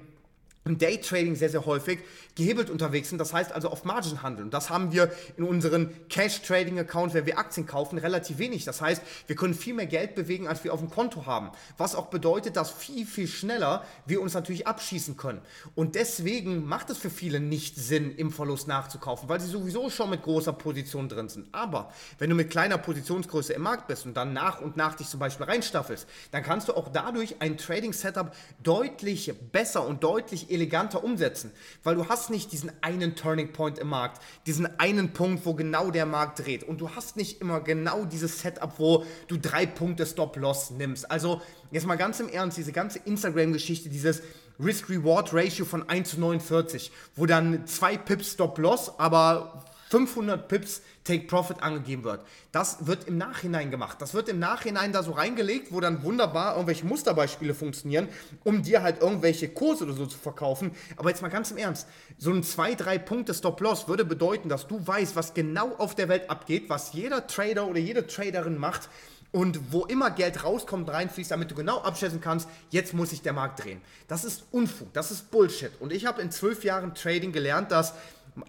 im 0.67 0.79
Daytrading 0.79 1.37
sehr, 1.37 1.49
sehr 1.49 1.65
häufig 1.65 2.01
gehebelt 2.35 2.69
unterwegs 2.69 3.09
sind, 3.09 3.19
das 3.19 3.33
heißt 3.33 3.53
also 3.53 3.71
auf 3.71 3.85
Margin 3.85 4.23
handeln. 4.23 4.47
Und 4.47 4.55
das 4.55 4.69
haben 4.69 4.93
wir 4.93 5.11
in 5.37 5.45
unseren 5.45 5.91
Cash-Trading-Account, 6.09 7.15
wenn 7.15 7.25
wir 7.25 7.39
Aktien 7.39 7.67
kaufen, 7.67 7.99
relativ 7.99 8.39
wenig. 8.39 8.65
Das 8.65 8.81
heißt, 8.81 9.03
wir 9.27 9.37
können 9.37 9.55
viel 9.55 9.75
mehr 9.75 9.87
Geld 9.87 10.15
bewegen, 10.15 10.47
als 10.47 10.63
wir 10.63 10.75
auf 10.75 10.81
dem 10.81 10.91
Konto 10.91 11.25
haben. 11.25 11.51
Was 11.79 11.95
auch 11.95 12.07
bedeutet, 12.07 12.57
dass 12.57 12.71
viel, 12.71 13.07
viel 13.07 13.27
schneller 13.27 13.85
wir 14.05 14.21
uns 14.21 14.35
natürlich 14.35 14.67
abschießen 14.67 15.17
können. 15.17 15.41
Und 15.75 15.95
deswegen 15.95 16.67
macht 16.67 16.91
es 16.91 16.99
für 16.99 17.11
viele 17.11 17.41
nicht 17.41 17.77
Sinn, 17.77 18.15
im 18.15 18.31
Verlust 18.31 18.69
nachzukaufen, 18.69 19.29
weil 19.29 19.41
sie 19.41 19.49
sowieso 19.49 19.89
schon 19.89 20.11
mit 20.11 20.23
großer 20.23 20.53
Position 20.53 21.09
drin 21.09 21.29
sind. 21.29 21.47
Aber 21.53 21.93
wenn 22.19 22.29
du 22.29 22.37
mit 22.37 22.51
kleiner 22.51 22.77
Positionsgröße 22.77 23.55
im 23.55 23.63
Markt 23.63 23.87
bist 23.87 24.05
und 24.05 24.15
dann 24.15 24.33
nach 24.33 24.61
und 24.61 24.77
nach 24.77 24.95
dich 24.95 25.09
zum 25.09 25.21
Beispiel 25.21 25.47
reinstaffelst, 25.47 26.07
dann 26.33 26.43
kannst 26.43 26.69
du 26.69 26.75
auch 26.77 26.89
dadurch 26.89 27.37
ein 27.41 27.57
Trading-Setup 27.57 28.35
deutlich 28.63 29.33
besser 29.53 29.87
und 29.87 30.03
deutlich 30.03 30.51
eleganter 30.57 31.05
umsetzen, 31.05 31.53
weil 31.85 31.95
du 31.95 32.09
hast 32.09 32.31
nicht 32.31 32.51
diesen 32.53 32.73
einen 32.81 33.15
Turning 33.15 33.53
Point 33.53 33.79
im 33.79 33.89
Markt, 33.89 34.21
diesen 34.47 34.79
einen 34.79 35.13
Punkt, 35.13 35.47
wo 35.47 35.55
genau 35.55 35.91
der 35.91 36.07
Markt 36.07 36.45
dreht 36.45 36.65
und 36.65 36.81
du 36.81 36.91
hast 36.91 37.17
nicht 37.17 37.41
immer 37.41 37.61
genau 37.61 38.05
dieses 38.05 38.41
Setup, 38.41 38.73
wo 38.79 39.05
du 39.29 39.37
drei 39.37 39.67
Punkte 39.67 40.05
Stop-Loss 40.05 40.71
nimmst. 40.71 41.11
Also 41.11 41.41
jetzt 41.71 41.87
mal 41.87 41.97
ganz 41.97 42.19
im 42.21 42.29
Ernst, 42.29 42.59
diese 42.59 42.73
ganze 42.73 42.99
Instagram-Geschichte, 42.99 43.89
dieses 43.89 44.23
Risk-Reward-Ratio 44.59 45.65
von 45.65 45.89
1 45.89 46.11
zu 46.11 46.21
49, 46.21 46.91
wo 47.15 47.27
dann 47.27 47.67
zwei 47.67 47.97
Pips 47.97 48.33
Stop-Loss, 48.33 48.99
aber 48.99 49.65
500 49.89 50.49
Pips 50.49 50.83
Take 51.05 51.27
Profit 51.27 51.63
angegeben 51.63 52.03
wird. 52.05 52.21
Das 52.51 52.87
wird 52.87 53.05
im 53.05 53.17
Nachhinein 53.17 53.71
gemacht. 53.71 54.03
Das 54.03 54.15
wird 54.15 54.29
im 54.29 54.39
Nachhinein 54.39 54.93
da 54.93 55.03
so 55.03 55.13
reingelegt, 55.13 55.73
wo 55.73 55.81
dann 55.81 56.03
wunderbar 56.03 56.55
irgendwelche 56.55 56.85
Musterbeispiele 56.85 57.55
funktionieren, 57.55 58.09
um 58.43 58.63
dir 58.63 58.83
halt 58.83 59.01
irgendwelche 59.01 59.49
Kurse 59.49 59.85
oder 59.85 59.93
so 59.93 60.07
zu 60.07 60.19
verkaufen. 60.19 60.73
Aber 60.97 61.11
jetzt 61.11 61.23
mal 61.23 61.29
ganz 61.29 61.51
im 61.53 61.59
Ernst, 61.59 61.87
so 62.19 62.31
ein 62.31 62.43
2-3 62.43 62.99
Punkte 62.99 63.35
Stop-Loss 63.35 63.87
würde 63.87 64.05
bedeuten, 64.05 64.49
dass 64.49 64.67
du 64.67 64.85
weißt, 64.85 65.15
was 65.15 65.35
genau 65.35 65.77
auf 65.77 65.95
der 65.95 66.09
Welt 66.09 66.29
abgeht, 66.29 66.69
was 66.69 66.93
jeder 66.93 67.27
Trader 67.27 67.67
oder 67.67 67.79
jede 67.79 68.07
Traderin 68.07 68.59
macht 68.59 68.89
und 69.33 69.73
wo 69.73 69.85
immer 69.85 70.11
Geld 70.11 70.45
rauskommt, 70.45 70.89
reinfließt, 70.89 71.31
damit 71.31 71.51
du 71.51 71.55
genau 71.55 71.83
abschätzen 71.83 72.21
kannst, 72.21 72.49
jetzt 72.71 72.95
muss 72.95 73.11
sich 73.11 73.23
der 73.23 73.33
Markt 73.33 73.63
drehen. 73.63 73.81
Das 74.09 74.25
ist 74.25 74.45
Unfug, 74.51 74.93
das 74.95 75.11
ist 75.11 75.31
Bullshit. 75.31 75.73
Und 75.79 75.93
ich 75.93 76.07
habe 76.07 76.23
in 76.23 76.31
zwölf 76.31 76.65
Jahren 76.65 76.95
Trading 76.95 77.33
gelernt, 77.33 77.71
dass 77.71 77.93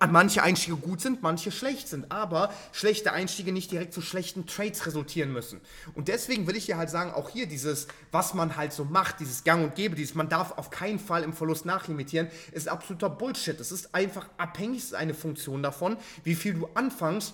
manche 0.09 0.43
Einstiege 0.43 0.75
gut 0.77 1.01
sind, 1.01 1.21
manche 1.23 1.51
schlecht 1.51 1.87
sind, 1.87 2.11
aber 2.11 2.51
schlechte 2.71 3.13
Einstiege 3.13 3.51
nicht 3.51 3.71
direkt 3.71 3.93
zu 3.93 4.01
schlechten 4.01 4.45
Trades 4.45 4.85
resultieren 4.85 5.31
müssen. 5.31 5.61
Und 5.95 6.07
deswegen 6.07 6.45
will 6.47 6.55
ich 6.55 6.65
dir 6.65 6.77
halt 6.77 6.89
sagen, 6.89 7.11
auch 7.11 7.29
hier 7.29 7.47
dieses, 7.47 7.87
was 8.11 8.33
man 8.33 8.57
halt 8.57 8.73
so 8.73 8.83
macht, 8.83 9.19
dieses 9.19 9.43
Gang 9.43 9.63
und 9.63 9.75
Gebe, 9.75 9.95
dieses, 9.95 10.15
man 10.15 10.29
darf 10.29 10.57
auf 10.57 10.69
keinen 10.69 10.99
Fall 10.99 11.23
im 11.23 11.33
Verlust 11.33 11.65
nachlimitieren, 11.65 12.27
ist 12.51 12.67
absoluter 12.67 13.09
Bullshit. 13.09 13.59
Es 13.59 13.71
ist 13.71 13.95
einfach 13.95 14.27
abhängig, 14.37 14.79
ist 14.79 14.95
eine 14.95 15.13
Funktion 15.13 15.63
davon, 15.63 15.97
wie 16.23 16.35
viel 16.35 16.53
du 16.53 16.67
anfängst 16.73 17.33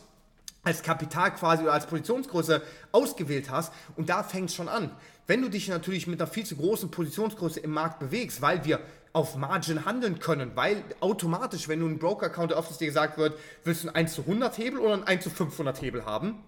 als 0.64 0.82
Kapital 0.82 1.34
quasi 1.34 1.64
oder 1.64 1.74
als 1.74 1.88
Positionsgröße 1.88 2.62
ausgewählt 2.92 3.50
hast. 3.50 3.74
Und 3.96 4.10
da 4.10 4.24
fängt 4.24 4.50
es 4.50 4.56
schon 4.56 4.70
an. 4.70 4.92
Wenn 5.28 5.42
du 5.42 5.50
dich 5.50 5.68
natürlich 5.68 6.08
mit 6.08 6.22
einer 6.22 6.30
viel 6.30 6.46
zu 6.46 6.56
großen 6.56 6.92
Positionsgröße 6.92 7.60
im 7.60 7.72
Markt 7.72 8.00
bewegst, 8.00 8.42
weil 8.42 8.64
wir 8.66 8.80
auf 9.14 9.36
Margin 9.36 9.86
handeln 9.86 10.20
können, 10.20 10.52
weil 10.56 10.84
automatisch, 11.00 11.68
wenn 11.68 11.80
du 11.80 11.86
einen 11.86 12.00
Broker-Account 12.00 12.52
öffnest, 12.52 12.82
dir 12.82 12.88
gesagt 12.88 13.18
wird, 13.18 13.38
willst 13.64 13.84
du 13.84 13.88
einen 13.88 13.96
1 13.96 14.16
zu 14.16 14.22
100 14.22 14.58
Hebel 14.58 14.80
oder 14.80 14.94
einen 14.94 15.04
1 15.04 15.24
zu 15.24 15.30
500 15.30 15.82
Hebel 15.82 16.06
haben? 16.06 16.44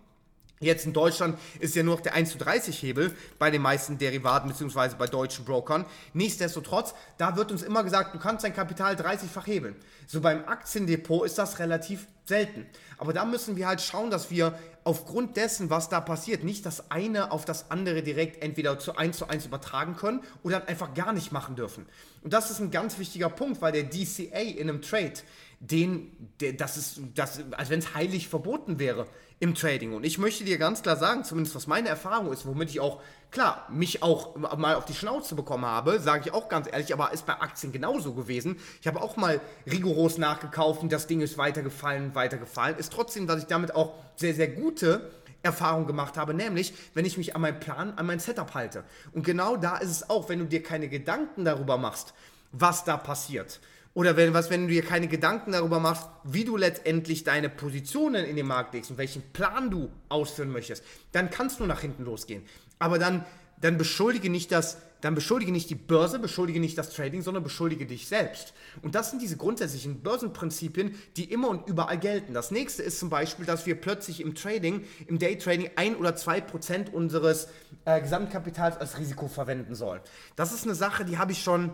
Jetzt 0.61 0.85
in 0.85 0.93
Deutschland 0.93 1.37
ist 1.59 1.75
ja 1.75 1.83
nur 1.83 1.95
noch 1.95 2.01
der 2.01 2.13
1 2.13 2.31
zu 2.31 2.37
30 2.37 2.81
Hebel 2.81 3.13
bei 3.37 3.51
den 3.51 3.61
meisten 3.61 3.97
Derivaten 3.97 4.47
bzw. 4.47 4.95
bei 4.97 5.05
deutschen 5.05 5.43
Brokern. 5.43 5.85
Nichtsdestotrotz, 6.13 6.93
da 7.17 7.35
wird 7.35 7.51
uns 7.51 7.61
immer 7.61 7.83
gesagt, 7.83 8.15
du 8.15 8.19
kannst 8.19 8.45
dein 8.45 8.53
Kapital 8.53 8.95
30-fach 8.95 9.47
hebeln. 9.47 9.75
So 10.07 10.21
beim 10.21 10.45
Aktiendepot 10.45 11.25
ist 11.25 11.37
das 11.37 11.59
relativ 11.59 12.07
selten. 12.25 12.65
Aber 12.97 13.11
da 13.11 13.25
müssen 13.25 13.57
wir 13.57 13.67
halt 13.67 13.81
schauen, 13.81 14.09
dass 14.09 14.31
wir 14.31 14.57
aufgrund 14.85 15.35
dessen, 15.35 15.69
was 15.69 15.89
da 15.89 15.99
passiert, 15.99 16.45
nicht 16.45 16.65
das 16.65 16.89
eine 16.89 17.31
auf 17.31 17.43
das 17.43 17.69
andere 17.69 18.01
direkt 18.01 18.41
entweder 18.41 18.79
zu 18.79 18.95
1 18.95 19.17
zu 19.17 19.27
1 19.27 19.45
übertragen 19.45 19.97
können 19.97 20.21
oder 20.41 20.69
einfach 20.69 20.93
gar 20.93 21.11
nicht 21.11 21.33
machen 21.33 21.57
dürfen. 21.57 21.85
Und 22.23 22.31
das 22.31 22.49
ist 22.49 22.59
ein 22.59 22.71
ganz 22.71 22.97
wichtiger 22.97 23.29
Punkt, 23.29 23.61
weil 23.61 23.73
der 23.73 23.83
DCA 23.83 24.39
in 24.39 24.69
einem 24.69 24.81
Trade, 24.81 25.13
den, 25.59 26.11
der, 26.39 26.53
das 26.53 26.77
ist, 26.77 27.01
das, 27.13 27.41
als 27.51 27.69
wenn 27.69 27.79
es 27.79 27.93
heilig 27.93 28.29
verboten 28.29 28.79
wäre 28.79 29.07
im 29.39 29.53
Trading. 29.53 29.93
Und 29.93 30.05
ich 30.05 30.17
möchte 30.17 30.43
dir 30.43 30.57
ganz 30.57 30.81
klar 30.81 30.95
sagen, 30.95 31.23
zumindest 31.23 31.55
was 31.55 31.67
meine 31.67 31.89
Erfahrung 31.89 32.31
ist, 32.31 32.45
womit 32.45 32.69
ich 32.69 32.79
auch, 32.79 33.01
klar, 33.31 33.67
mich 33.69 34.01
auch 34.01 34.35
mal 34.57 34.75
auf 34.75 34.85
die 34.85 34.93
Schnauze 34.93 35.35
bekommen 35.35 35.65
habe, 35.65 35.99
sage 35.99 36.23
ich 36.25 36.33
auch 36.33 36.47
ganz 36.47 36.67
ehrlich, 36.71 36.93
aber 36.93 37.11
ist 37.11 37.25
bei 37.25 37.33
Aktien 37.33 37.73
genauso 37.73 38.13
gewesen. 38.13 38.57
Ich 38.79 38.87
habe 38.87 39.01
auch 39.01 39.17
mal 39.17 39.41
rigoros 39.69 40.17
nachgekauft 40.17 40.81
und 40.81 40.91
das 40.91 41.07
Ding 41.07 41.21
ist 41.21 41.37
weitergefallen, 41.37 42.15
weitergefallen. 42.15 42.77
Ist 42.77 42.93
trotzdem, 42.93 43.27
dass 43.27 43.41
ich 43.41 43.47
damit 43.47 43.75
auch 43.75 43.93
sehr, 44.15 44.33
sehr 44.33 44.47
gute 44.47 45.11
Erfahrung 45.43 45.85
gemacht 45.85 46.17
habe, 46.17 46.33
nämlich 46.33 46.73
wenn 46.93 47.05
ich 47.05 47.17
mich 47.17 47.35
an 47.35 47.41
meinen 47.41 47.59
Plan, 47.59 47.93
an 47.97 48.05
mein 48.05 48.19
Setup 48.19 48.53
halte. 48.53 48.83
Und 49.11 49.25
genau 49.25 49.57
da 49.57 49.77
ist 49.77 49.91
es 49.91 50.09
auch, 50.09 50.29
wenn 50.29 50.39
du 50.39 50.45
dir 50.45 50.63
keine 50.63 50.87
Gedanken 50.87 51.45
darüber 51.45 51.77
machst, 51.77 52.13
was 52.51 52.85
da 52.85 52.95
passiert 52.95 53.59
oder 53.95 54.15
wenn, 54.17 54.33
was, 54.33 54.51
wenn 54.51 54.67
du 54.67 54.73
dir 54.73 54.83
keine 54.83 55.07
Gedanken 55.07 55.53
darüber 55.53 55.79
machst, 55.79 56.07
wie 56.23 56.45
du 56.45 56.57
letztendlich 56.57 57.23
deine 57.23 57.49
Positionen 57.49 58.25
in 58.25 58.35
den 58.35 58.45
Markt 58.45 58.75
legst 58.75 58.91
und 58.91 58.99
welchen 58.99 59.23
Plan 59.31 59.71
du 59.71 59.89
ausführen 60.09 60.51
möchtest, 60.51 60.83
dann 61.13 61.31
kannst 61.31 61.59
du 61.59 61.65
nach 61.65 61.81
hinten 61.81 62.03
losgehen. 62.03 62.43
Aber 62.77 62.99
dann, 62.99 63.25
dann 63.59 63.77
beschuldige 63.77 64.29
nicht 64.29 64.51
das 64.51 64.77
dann 65.05 65.13
beschuldige 65.13 65.51
nicht 65.51 65.69
die 65.69 65.75
Börse, 65.75 66.17
beschuldige 66.17 66.59
nicht 66.59 66.79
das 66.79 66.89
Trading, 66.89 67.21
sondern 67.21 67.43
beschuldige 67.43 67.85
dich 67.85 68.07
selbst. 68.07 68.55
Und 68.81 68.95
das 68.95 69.11
sind 69.11 69.21
diese 69.21 69.37
grundsätzlichen 69.37 70.01
Börsenprinzipien, 70.01 70.95
die 71.15 71.25
immer 71.25 71.49
und 71.49 71.67
überall 71.67 71.99
gelten. 71.99 72.33
Das 72.33 72.49
nächste 72.49 72.81
ist 72.81 72.97
zum 72.97 73.11
Beispiel, 73.11 73.45
dass 73.45 73.67
wir 73.67 73.79
plötzlich 73.79 74.19
im 74.19 74.33
Trading, 74.33 74.83
im 75.05 75.19
Daytrading 75.19 75.69
ein 75.75 75.95
oder 75.95 76.15
zwei 76.15 76.41
Prozent 76.41 76.91
unseres 76.91 77.49
äh, 77.85 78.01
Gesamtkapitals 78.01 78.77
als 78.77 78.97
Risiko 78.97 79.27
verwenden 79.27 79.75
sollen. 79.75 80.01
Das 80.35 80.51
ist 80.51 80.63
eine 80.63 80.73
Sache, 80.73 81.05
die 81.05 81.19
habe 81.19 81.33
ich 81.33 81.43
schon 81.43 81.71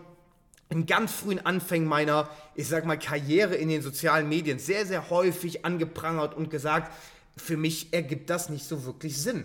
in 0.72 0.86
ganz 0.86 1.12
frühen 1.12 1.44
Anfängen 1.44 1.86
meiner, 1.86 2.30
ich 2.54 2.66
sag 2.66 2.86
mal, 2.86 2.98
Karriere 2.98 3.54
in 3.54 3.68
den 3.68 3.82
sozialen 3.82 4.28
Medien 4.28 4.58
sehr, 4.58 4.86
sehr 4.86 5.10
häufig 5.10 5.66
angeprangert 5.66 6.34
und 6.34 6.50
gesagt, 6.50 6.90
für 7.36 7.58
mich 7.58 7.92
ergibt 7.92 8.30
das 8.30 8.48
nicht 8.48 8.64
so 8.64 8.84
wirklich 8.86 9.18
Sinn. 9.18 9.44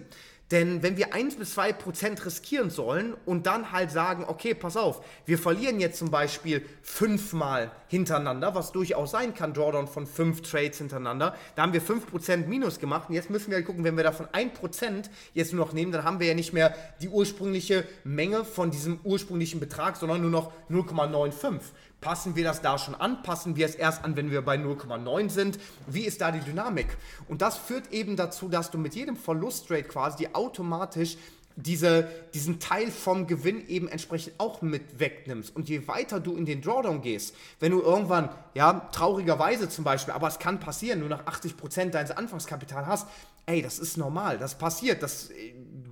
Denn 0.51 0.81
wenn 0.81 0.95
wir 0.95 1.13
1 1.13 1.35
bis 1.35 1.53
2 1.55 1.73
Prozent 1.73 2.25
riskieren 2.25 2.69
sollen 2.69 3.15
und 3.25 3.45
dann 3.45 3.73
halt 3.73 3.91
sagen, 3.91 4.23
okay, 4.25 4.53
pass 4.53 4.77
auf, 4.77 5.03
wir 5.25 5.37
verlieren 5.37 5.81
jetzt 5.81 5.99
zum 5.99 6.09
Beispiel 6.09 6.65
fünfmal 6.81 7.71
hintereinander, 7.89 8.55
was 8.55 8.71
durchaus 8.71 9.11
sein 9.11 9.33
kann, 9.33 9.53
Drawdown 9.53 9.87
von 9.87 10.07
fünf 10.07 10.41
Trades 10.41 10.77
hintereinander, 10.77 11.35
da 11.55 11.63
haben 11.63 11.73
wir 11.73 11.81
5 11.81 12.07
Prozent 12.07 12.47
Minus 12.47 12.79
gemacht 12.79 13.09
und 13.09 13.15
jetzt 13.15 13.29
müssen 13.29 13.49
wir 13.49 13.57
halt 13.57 13.65
gucken, 13.65 13.83
wenn 13.83 13.97
wir 13.97 14.05
davon 14.05 14.27
1 14.31 14.53
Prozent 14.53 15.09
jetzt 15.33 15.53
nur 15.53 15.65
noch 15.65 15.73
nehmen, 15.73 15.91
dann 15.91 16.05
haben 16.05 16.21
wir 16.21 16.27
ja 16.27 16.33
nicht 16.33 16.53
mehr 16.53 16.73
die 17.01 17.09
ursprüngliche 17.09 17.85
Menge 18.05 18.45
von 18.45 18.71
diesem 18.71 19.01
ursprünglichen 19.03 19.59
Betrag, 19.59 19.97
sondern 19.97 20.21
nur 20.21 20.31
noch 20.31 20.53
0,95. 20.69 21.59
Passen 22.01 22.35
wir 22.35 22.43
das 22.43 22.61
da 22.61 22.77
schon 22.77 22.95
an? 22.95 23.23
Passen 23.23 23.55
wir 23.55 23.65
es 23.65 23.75
erst 23.75 24.03
an, 24.03 24.15
wenn 24.15 24.29
wir 24.29 24.43
bei 24.43 24.55
0,9 24.55 25.29
sind? 25.29 25.59
Wie 25.87 26.03
ist 26.03 26.21
da 26.21 26.31
die 26.31 26.39
Dynamik? 26.39 26.87
Und 27.27 27.41
das 27.41 27.57
führt 27.57 27.91
eben 27.91 28.15
dazu, 28.15 28.49
dass 28.49 28.69
du 28.69 28.77
mit 28.77 28.93
jedem 28.93 29.17
Verlustrate 29.17 29.83
quasi 29.83 30.29
automatisch 30.33 31.17
diese, 31.57 32.07
diesen 32.35 32.59
Teil 32.59 32.91
vom 32.91 33.25
Gewinn 33.25 33.67
eben 33.67 33.87
entsprechend 33.87 34.35
auch 34.37 34.61
mit 34.61 34.99
wegnimmst. 34.99 35.55
Und 35.55 35.69
je 35.69 35.87
weiter 35.87 36.19
du 36.19 36.37
in 36.37 36.45
den 36.45 36.61
Drawdown 36.61 37.01
gehst, 37.01 37.35
wenn 37.59 37.71
du 37.71 37.81
irgendwann, 37.81 38.29
ja, 38.53 38.87
traurigerweise 38.91 39.67
zum 39.67 39.83
Beispiel, 39.83 40.13
aber 40.13 40.27
es 40.27 40.37
kann 40.37 40.59
passieren, 40.59 40.99
nur 40.99 41.09
noch 41.09 41.25
80% 41.25 41.89
deines 41.89 42.11
Anfangskapital 42.11 42.85
hast, 42.85 43.07
ey, 43.47 43.63
das 43.63 43.79
ist 43.79 43.97
normal, 43.97 44.37
das 44.37 44.55
passiert. 44.55 45.01
Das, 45.01 45.31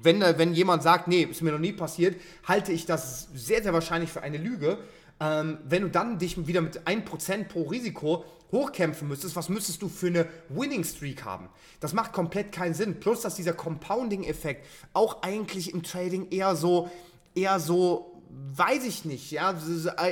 wenn, 0.03 0.21
wenn 0.21 0.53
jemand 0.53 0.83
sagt, 0.83 1.07
nee, 1.07 1.23
ist 1.23 1.41
mir 1.41 1.51
noch 1.51 1.59
nie 1.59 1.73
passiert, 1.73 2.21
halte 2.47 2.71
ich 2.71 2.85
das 2.85 3.29
sehr, 3.33 3.63
sehr 3.63 3.73
wahrscheinlich 3.73 4.11
für 4.11 4.21
eine 4.21 4.37
Lüge. 4.37 4.77
Ähm, 5.19 5.59
wenn 5.63 5.83
du 5.83 5.89
dann 5.89 6.19
dich 6.19 6.47
wieder 6.47 6.61
mit 6.61 6.81
1% 6.81 7.45
pro 7.45 7.63
Risiko 7.63 8.25
hochkämpfen 8.51 9.07
müsstest, 9.07 9.35
was 9.35 9.49
müsstest 9.49 9.81
du 9.81 9.89
für 9.89 10.07
eine 10.07 10.27
Winning 10.49 10.83
Streak 10.83 11.23
haben? 11.23 11.49
Das 11.79 11.93
macht 11.93 12.13
komplett 12.13 12.51
keinen 12.51 12.73
Sinn. 12.73 12.99
Plus, 12.99 13.21
dass 13.21 13.35
dieser 13.35 13.53
Compounding-Effekt 13.53 14.65
auch 14.93 15.21
eigentlich 15.23 15.73
im 15.73 15.83
Trading 15.83 16.29
eher 16.31 16.55
so, 16.55 16.89
eher 17.33 17.59
so, 17.59 18.21
weiß 18.55 18.85
ich 18.85 19.05
nicht, 19.05 19.31
ja, 19.31 19.55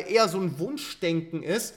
eher 0.07 0.29
so 0.29 0.39
ein 0.39 0.57
Wunschdenken 0.59 1.43
ist 1.43 1.75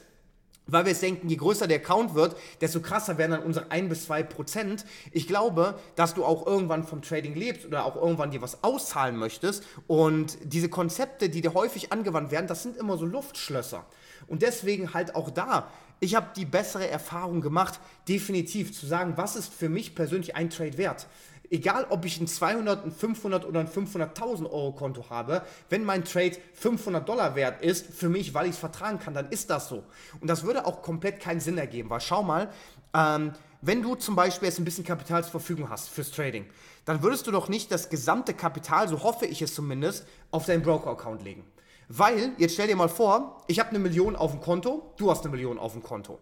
weil 0.66 0.84
wir 0.84 0.92
es 0.92 1.00
denken, 1.00 1.28
je 1.28 1.36
größer 1.36 1.66
der 1.66 1.78
Account 1.78 2.14
wird, 2.14 2.36
desto 2.60 2.80
krasser 2.80 3.18
werden 3.18 3.32
dann 3.32 3.42
unsere 3.42 3.70
1 3.70 3.88
bis 3.88 4.04
2 4.06 4.22
Prozent. 4.24 4.84
Ich 5.12 5.26
glaube, 5.26 5.78
dass 5.94 6.14
du 6.14 6.24
auch 6.24 6.46
irgendwann 6.46 6.84
vom 6.84 7.02
Trading 7.02 7.34
lebst 7.34 7.66
oder 7.66 7.84
auch 7.84 7.96
irgendwann 7.96 8.30
dir 8.30 8.42
was 8.42 8.62
auszahlen 8.64 9.16
möchtest. 9.16 9.64
Und 9.86 10.38
diese 10.42 10.68
Konzepte, 10.68 11.28
die 11.28 11.40
dir 11.40 11.54
häufig 11.54 11.92
angewandt 11.92 12.30
werden, 12.30 12.46
das 12.46 12.62
sind 12.62 12.76
immer 12.76 12.98
so 12.98 13.06
Luftschlösser. 13.06 13.84
Und 14.26 14.42
deswegen 14.42 14.92
halt 14.92 15.14
auch 15.14 15.30
da, 15.30 15.70
ich 16.00 16.14
habe 16.14 16.28
die 16.36 16.44
bessere 16.44 16.88
Erfahrung 16.88 17.40
gemacht, 17.40 17.80
definitiv 18.08 18.78
zu 18.78 18.86
sagen, 18.86 19.14
was 19.16 19.36
ist 19.36 19.52
für 19.52 19.68
mich 19.68 19.94
persönlich 19.94 20.34
ein 20.36 20.50
Trade 20.50 20.76
wert 20.76 21.06
egal 21.50 21.86
ob 21.90 22.04
ich 22.04 22.20
ein 22.20 22.26
200, 22.26 22.84
ein 22.84 22.92
500 22.92 23.44
oder 23.44 23.60
ein 23.60 23.68
500.000 23.68 24.44
Euro 24.44 24.72
Konto 24.72 25.10
habe, 25.10 25.42
wenn 25.68 25.84
mein 25.84 26.04
Trade 26.04 26.36
500 26.54 27.08
Dollar 27.08 27.34
wert 27.34 27.62
ist, 27.62 27.86
für 27.86 28.08
mich, 28.08 28.34
weil 28.34 28.46
ich 28.46 28.52
es 28.52 28.58
vertragen 28.58 28.98
kann, 28.98 29.14
dann 29.14 29.28
ist 29.30 29.50
das 29.50 29.68
so. 29.68 29.84
Und 30.20 30.28
das 30.28 30.44
würde 30.44 30.66
auch 30.66 30.82
komplett 30.82 31.20
keinen 31.20 31.40
Sinn 31.40 31.58
ergeben, 31.58 31.90
weil 31.90 32.00
schau 32.00 32.22
mal, 32.22 32.50
ähm, 32.94 33.32
wenn 33.62 33.82
du 33.82 33.94
zum 33.94 34.14
Beispiel 34.14 34.48
jetzt 34.48 34.58
ein 34.58 34.64
bisschen 34.64 34.84
Kapital 34.84 35.22
zur 35.22 35.32
Verfügung 35.32 35.68
hast 35.70 35.88
fürs 35.88 36.10
Trading, 36.10 36.46
dann 36.84 37.02
würdest 37.02 37.26
du 37.26 37.30
doch 37.32 37.48
nicht 37.48 37.72
das 37.72 37.88
gesamte 37.88 38.34
Kapital, 38.34 38.88
so 38.88 39.02
hoffe 39.02 39.26
ich 39.26 39.42
es 39.42 39.54
zumindest, 39.54 40.06
auf 40.30 40.46
deinen 40.46 40.62
Broker-Account 40.62 41.22
legen. 41.22 41.44
Weil, 41.88 42.32
jetzt 42.38 42.54
stell 42.54 42.66
dir 42.66 42.74
mal 42.74 42.88
vor, 42.88 43.44
ich 43.46 43.60
habe 43.60 43.70
eine 43.70 43.78
Million 43.78 44.16
auf 44.16 44.32
dem 44.32 44.40
Konto, 44.40 44.92
du 44.96 45.08
hast 45.08 45.22
eine 45.24 45.30
Million 45.30 45.56
auf 45.58 45.72
dem 45.72 45.84
Konto. 45.84 46.18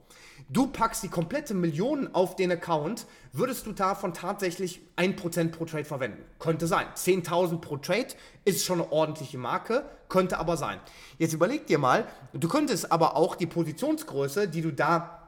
Du 0.50 0.66
packst 0.66 1.02
die 1.02 1.09
komplette 1.09 1.54
Million 1.54 2.14
auf 2.14 2.37
den 2.37 2.52
Account, 2.52 3.06
würdest 3.33 3.64
du 3.64 3.73
davon 3.73 4.12
tatsächlich 4.12 4.83
1% 4.99 5.52
pro 5.52 5.64
Trade 5.64 5.87
verwenden? 5.87 6.23
Könnte 6.38 6.66
sein. 6.66 6.87
10.000 6.94 7.62
pro 7.62 7.78
Trade 7.78 8.09
ist 8.44 8.66
schon 8.66 8.83
eine 8.83 8.92
ordentliche 8.92 9.38
Marke, 9.38 9.87
könnte 10.11 10.38
aber 10.38 10.59
sein. 10.59 10.80
Jetzt 11.16 11.33
überleg 11.33 11.66
dir 11.66 11.78
mal, 11.78 12.06
du 12.35 12.47
könntest 12.47 12.92
aber 12.92 13.16
auch 13.16 13.35
die 13.35 13.47
Positionsgröße, 13.47 14.49
die 14.49 14.61
du 14.61 14.71
da 14.71 15.25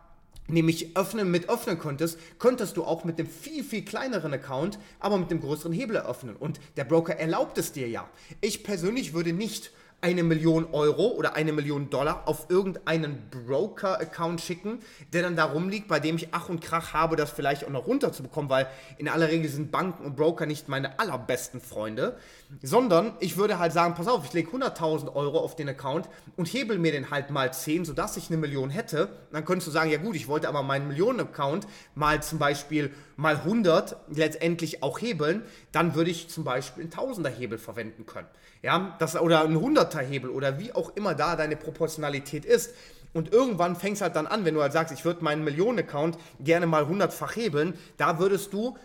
nämlich 0.49 0.97
öffnen 0.97 1.31
mit 1.31 1.49
öffnen 1.49 1.79
könntest, 1.79 2.19
könntest 2.39 2.77
du 2.77 2.85
auch 2.85 3.05
mit 3.05 3.19
dem 3.19 3.27
viel, 3.27 3.65
viel 3.65 3.85
kleineren 3.85 4.35
Account, 4.35 4.79
aber 5.01 5.17
mit 5.17 5.31
dem 5.31 5.41
größeren 5.41 5.73
Hebel 5.73 5.97
eröffnen. 5.97 6.37
Und 6.37 6.61
der 6.77 6.85
Broker 6.85 7.17
erlaubt 7.17 7.59
es 7.59 7.73
dir 7.73 7.89
ja. 7.89 8.09
Ich 8.43 8.65
persönlich 8.65 9.15
würde 9.15 9.33
nicht 9.33 9.73
eine 10.07 10.23
Million 10.23 10.69
Euro 10.71 11.09
oder 11.09 11.35
eine 11.35 11.53
Million 11.53 11.91
Dollar 11.91 12.29
auf 12.29 12.47
irgendeinen 12.49 13.29
Broker-Account 13.29 14.41
schicken, 14.41 14.79
der 15.13 15.23
dann 15.23 15.35
da 15.35 15.47
rumliegt, 15.47 15.89
bei 15.89 15.99
dem 15.99 16.15
ich 16.15 16.29
Ach 16.31 16.49
und 16.49 16.61
Krach 16.61 16.93
habe, 16.93 17.17
das 17.17 17.33
vielleicht 17.33 17.65
auch 17.65 17.71
noch 17.71 17.89
runterzubekommen, 17.89 18.49
weil 18.49 18.69
in 18.99 19.09
aller 19.09 19.27
Regel 19.27 19.51
sind 19.51 19.73
Banken 19.73 20.05
und 20.05 20.15
Broker 20.15 20.47
nicht 20.47 20.69
meine 20.69 21.01
allerbesten 21.01 21.61
Freunde, 21.61 22.17
sondern 22.63 23.15
ich 23.21 23.37
würde 23.37 23.59
halt 23.59 23.73
sagen, 23.73 23.95
pass 23.95 24.09
auf, 24.09 24.25
ich 24.25 24.33
lege 24.33 24.51
100.000 24.51 25.15
Euro 25.15 25.39
auf 25.39 25.57
den 25.57 25.69
Account 25.69 26.09
und 26.37 26.47
hebel 26.47 26.79
mir 26.79 26.93
den 26.93 27.11
halt 27.11 27.31
mal 27.31 27.53
10, 27.53 27.85
sodass 27.85 28.17
ich 28.17 28.29
eine 28.29 28.37
Million 28.37 28.71
hätte. 28.71 29.09
Dann 29.33 29.45
könntest 29.45 29.67
du 29.67 29.73
sagen, 29.73 29.91
ja 29.91 29.99
gut, 29.99 30.17
ich 30.17 30.29
wollte 30.29 30.49
aber 30.49 30.63
meinen 30.63 30.89
Millionen-Account 30.89 31.67
mal 31.95 32.23
zum 32.23 32.39
Beispiel 32.39 32.93
mal 33.17 33.37
100 33.37 33.97
letztendlich 34.09 34.83
auch 34.83 35.01
hebeln, 35.01 35.43
dann 35.73 35.95
würde 35.95 36.11
ich 36.11 36.29
zum 36.29 36.45
Beispiel 36.45 36.85
einen 36.85 36.93
Tausender-Hebel 36.93 37.59
verwenden 37.59 38.07
können. 38.07 38.29
Ja, 38.63 38.97
das, 38.99 39.17
oder 39.17 39.43
ein 39.43 39.57
100er 39.57 40.01
Hebel 40.01 40.31
oder 40.31 40.59
wie 40.59 40.73
auch 40.73 40.95
immer 40.97 41.15
da 41.15 41.37
deine 41.37 41.57
Proportionalität 41.57 42.45
ist. 42.45 42.75
Und 43.13 43.33
irgendwann 43.33 43.77
fängst 43.77 44.03
halt 44.03 44.15
dann 44.15 44.27
an, 44.27 44.45
wenn 44.45 44.55
du 44.55 44.61
halt 44.61 44.73
sagst, 44.73 44.93
ich 44.93 45.05
würde 45.05 45.25
meinen 45.25 45.43
Millionen-Account 45.43 46.19
gerne 46.41 46.67
mal 46.67 46.85
100-fach 46.85 47.35
hebeln, 47.35 47.75
da 47.97 48.19
würdest 48.19 48.53
du 48.53 48.77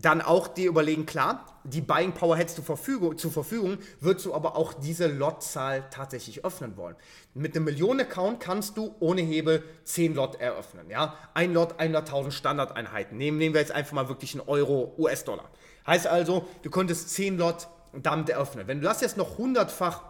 dann 0.00 0.22
auch 0.22 0.48
dir 0.48 0.68
überlegen, 0.68 1.04
klar, 1.06 1.46
die 1.64 1.80
Buying 1.80 2.12
Power 2.12 2.36
hättest 2.36 2.58
du 2.58 2.62
Verfügung, 2.62 3.18
zur 3.18 3.30
Verfügung, 3.30 3.78
würdest 4.00 4.26
du 4.26 4.34
aber 4.34 4.56
auch 4.56 4.72
diese 4.72 5.08
Lotzahl 5.08 5.84
tatsächlich 5.90 6.44
öffnen 6.44 6.76
wollen. 6.76 6.96
Mit 7.34 7.54
einem 7.54 7.66
Millionen-Account 7.66 8.40
kannst 8.40 8.76
du 8.76 8.94
ohne 9.00 9.20
Hebel 9.20 9.62
10 9.84 10.14
Lot 10.14 10.40
eröffnen. 10.40 10.88
Ja? 10.88 11.16
Ein 11.34 11.52
Lot, 11.52 11.80
100.000 11.80 12.30
Standardeinheiten. 12.30 13.18
Nehmen, 13.18 13.38
nehmen 13.38 13.54
wir 13.54 13.60
jetzt 13.60 13.72
einfach 13.72 13.92
mal 13.92 14.08
wirklich 14.08 14.34
einen 14.34 14.48
Euro, 14.48 14.94
US-Dollar. 14.96 15.50
Heißt 15.86 16.06
also, 16.06 16.46
du 16.62 16.70
könntest 16.70 17.10
10 17.10 17.36
Lot 17.36 17.68
damit 17.92 18.30
eröffnen. 18.30 18.66
Wenn 18.66 18.80
du 18.80 18.86
das 18.86 19.00
jetzt 19.00 19.16
noch 19.16 19.38
hundertfach 19.38 20.02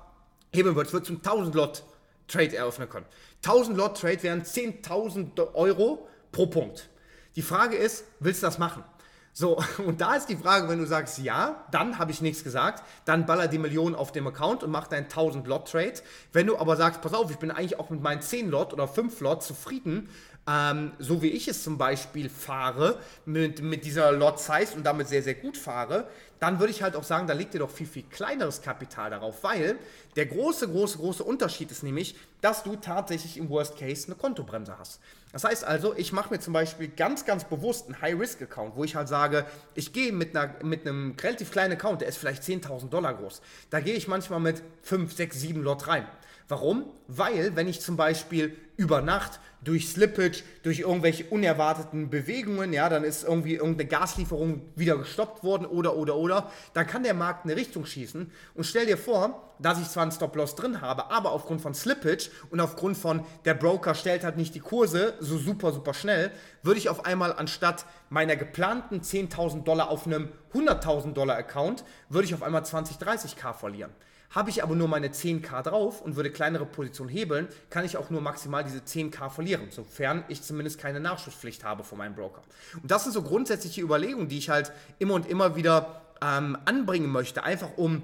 hebeln 0.52 0.76
würdest, 0.76 0.92
würdest 0.92 1.10
du 1.10 1.14
einen 1.14 1.22
1000 1.24 1.54
Lot 1.54 1.82
Trade 2.28 2.56
eröffnen 2.56 2.88
können. 2.88 3.06
1000 3.44 3.76
Lot 3.76 4.00
Trade 4.00 4.22
wären 4.22 4.42
10.000 4.42 5.54
Euro 5.54 6.06
pro 6.30 6.46
Punkt. 6.46 6.88
Die 7.34 7.42
Frage 7.42 7.76
ist, 7.76 8.04
willst 8.20 8.42
du 8.42 8.46
das 8.46 8.58
machen? 8.58 8.84
So, 9.32 9.62
und 9.86 10.00
da 10.00 10.14
ist 10.14 10.28
die 10.28 10.36
Frage, 10.36 10.68
wenn 10.68 10.78
du 10.78 10.86
sagst 10.86 11.18
ja, 11.18 11.64
dann 11.70 11.98
habe 11.98 12.10
ich 12.10 12.20
nichts 12.20 12.44
gesagt, 12.44 12.84
dann 13.04 13.26
baller 13.26 13.48
die 13.48 13.58
Millionen 13.58 13.94
auf 13.94 14.12
dem 14.12 14.26
Account 14.26 14.62
und 14.62 14.70
mach 14.70 14.88
deinen 14.88 15.04
1000 15.04 15.46
Lot 15.46 15.70
Trade. 15.70 15.94
Wenn 16.32 16.46
du 16.46 16.58
aber 16.58 16.76
sagst, 16.76 17.00
pass 17.00 17.14
auf, 17.14 17.30
ich 17.30 17.38
bin 17.38 17.50
eigentlich 17.50 17.78
auch 17.78 17.90
mit 17.90 18.02
meinen 18.02 18.22
10 18.22 18.50
Lot 18.50 18.72
oder 18.72 18.88
5 18.88 19.20
Lot 19.20 19.42
zufrieden, 19.42 20.08
ähm, 20.50 20.92
so 20.98 21.22
wie 21.22 21.28
ich 21.28 21.46
es 21.46 21.62
zum 21.62 21.78
Beispiel 21.78 22.28
fahre, 22.28 22.98
mit, 23.24 23.62
mit 23.62 23.84
dieser 23.84 24.10
Lot 24.10 24.40
Size 24.40 24.74
und 24.74 24.84
damit 24.84 25.06
sehr, 25.06 25.22
sehr 25.22 25.34
gut 25.34 25.56
fahre, 25.56 26.08
dann 26.40 26.58
würde 26.58 26.72
ich 26.72 26.82
halt 26.82 26.96
auch 26.96 27.04
sagen, 27.04 27.26
da 27.26 27.34
liegt 27.34 27.54
dir 27.54 27.58
doch 27.58 27.70
viel, 27.70 27.86
viel 27.86 28.02
kleineres 28.04 28.62
Kapital 28.62 29.10
darauf, 29.10 29.44
weil 29.44 29.78
der 30.16 30.26
große, 30.26 30.68
große, 30.68 30.98
große 30.98 31.22
Unterschied 31.22 31.70
ist 31.70 31.82
nämlich, 31.82 32.16
dass 32.40 32.62
du 32.62 32.76
tatsächlich 32.76 33.36
im 33.36 33.50
Worst 33.50 33.78
Case 33.78 34.06
eine 34.06 34.16
Kontobremse 34.16 34.76
hast. 34.78 35.00
Das 35.32 35.44
heißt 35.44 35.64
also, 35.64 35.94
ich 35.96 36.12
mache 36.12 36.30
mir 36.30 36.40
zum 36.40 36.54
Beispiel 36.54 36.88
ganz, 36.88 37.26
ganz 37.26 37.44
bewusst 37.44 37.86
einen 37.86 38.00
High-Risk-Account, 38.00 38.74
wo 38.74 38.82
ich 38.82 38.96
halt 38.96 39.08
sage, 39.08 39.44
ich 39.74 39.92
gehe 39.92 40.12
mit, 40.12 40.32
mit 40.64 40.86
einem 40.86 41.14
relativ 41.22 41.52
kleinen 41.52 41.74
Account, 41.74 42.00
der 42.00 42.08
ist 42.08 42.16
vielleicht 42.16 42.42
10.000 42.42 42.88
Dollar 42.88 43.14
groß. 43.14 43.42
Da 43.68 43.80
gehe 43.80 43.94
ich 43.94 44.08
manchmal 44.08 44.40
mit 44.40 44.62
5, 44.82 45.14
6, 45.14 45.40
7 45.40 45.62
Lot 45.62 45.86
rein. 45.86 46.06
Warum? 46.50 46.86
Weil, 47.06 47.54
wenn 47.54 47.68
ich 47.68 47.80
zum 47.80 47.96
Beispiel 47.96 48.56
über 48.76 49.02
Nacht 49.02 49.38
durch 49.62 49.88
Slippage, 49.88 50.42
durch 50.64 50.80
irgendwelche 50.80 51.26
unerwarteten 51.26 52.10
Bewegungen, 52.10 52.72
ja, 52.72 52.88
dann 52.88 53.04
ist 53.04 53.22
irgendwie 53.22 53.54
irgendeine 53.54 53.88
Gaslieferung 53.88 54.62
wieder 54.74 54.96
gestoppt 54.96 55.44
worden 55.44 55.64
oder, 55.64 55.94
oder, 55.94 56.16
oder, 56.16 56.50
dann 56.74 56.88
kann 56.88 57.04
der 57.04 57.14
Markt 57.14 57.44
eine 57.44 57.54
Richtung 57.54 57.86
schießen. 57.86 58.32
Und 58.54 58.64
stell 58.64 58.86
dir 58.86 58.98
vor, 58.98 59.54
dass 59.60 59.80
ich 59.80 59.88
zwar 59.88 60.02
einen 60.02 60.10
Stop-Loss 60.10 60.56
drin 60.56 60.80
habe, 60.80 61.12
aber 61.12 61.30
aufgrund 61.30 61.60
von 61.60 61.72
Slippage 61.72 62.30
und 62.50 62.58
aufgrund 62.58 62.98
von 62.98 63.24
der 63.44 63.54
Broker 63.54 63.94
stellt 63.94 64.24
halt 64.24 64.36
nicht 64.36 64.56
die 64.56 64.60
Kurse 64.60 65.14
so 65.20 65.38
super, 65.38 65.70
super 65.70 65.94
schnell, 65.94 66.32
würde 66.64 66.80
ich 66.80 66.88
auf 66.88 67.04
einmal 67.04 67.32
anstatt 67.32 67.86
meiner 68.08 68.34
geplanten 68.34 69.02
10.000 69.02 69.62
Dollar 69.62 69.88
auf 69.88 70.04
einem 70.04 70.30
100.000 70.52 71.12
Dollar 71.12 71.36
Account, 71.36 71.84
würde 72.08 72.26
ich 72.26 72.34
auf 72.34 72.42
einmal 72.42 72.64
20, 72.64 72.96
30k 72.96 73.52
verlieren. 73.52 73.92
Habe 74.30 74.50
ich 74.50 74.62
aber 74.62 74.76
nur 74.76 74.86
meine 74.86 75.08
10k 75.08 75.62
drauf 75.62 76.00
und 76.00 76.14
würde 76.14 76.30
kleinere 76.30 76.64
Positionen 76.64 77.10
hebeln, 77.10 77.48
kann 77.68 77.84
ich 77.84 77.96
auch 77.96 78.10
nur 78.10 78.20
maximal 78.20 78.62
diese 78.62 78.78
10k 78.78 79.28
verlieren, 79.28 79.68
sofern 79.70 80.24
ich 80.28 80.42
zumindest 80.42 80.78
keine 80.78 81.00
Nachschusspflicht 81.00 81.64
habe 81.64 81.82
von 81.82 81.98
meinem 81.98 82.14
Broker. 82.14 82.42
Und 82.80 82.90
das 82.90 83.02
sind 83.02 83.12
so 83.12 83.22
grundsätzliche 83.22 83.80
Überlegungen, 83.80 84.28
die 84.28 84.38
ich 84.38 84.48
halt 84.48 84.72
immer 85.00 85.14
und 85.14 85.28
immer 85.28 85.56
wieder 85.56 86.02
ähm, 86.22 86.56
anbringen 86.64 87.10
möchte, 87.10 87.42
einfach 87.42 87.76
um 87.76 88.02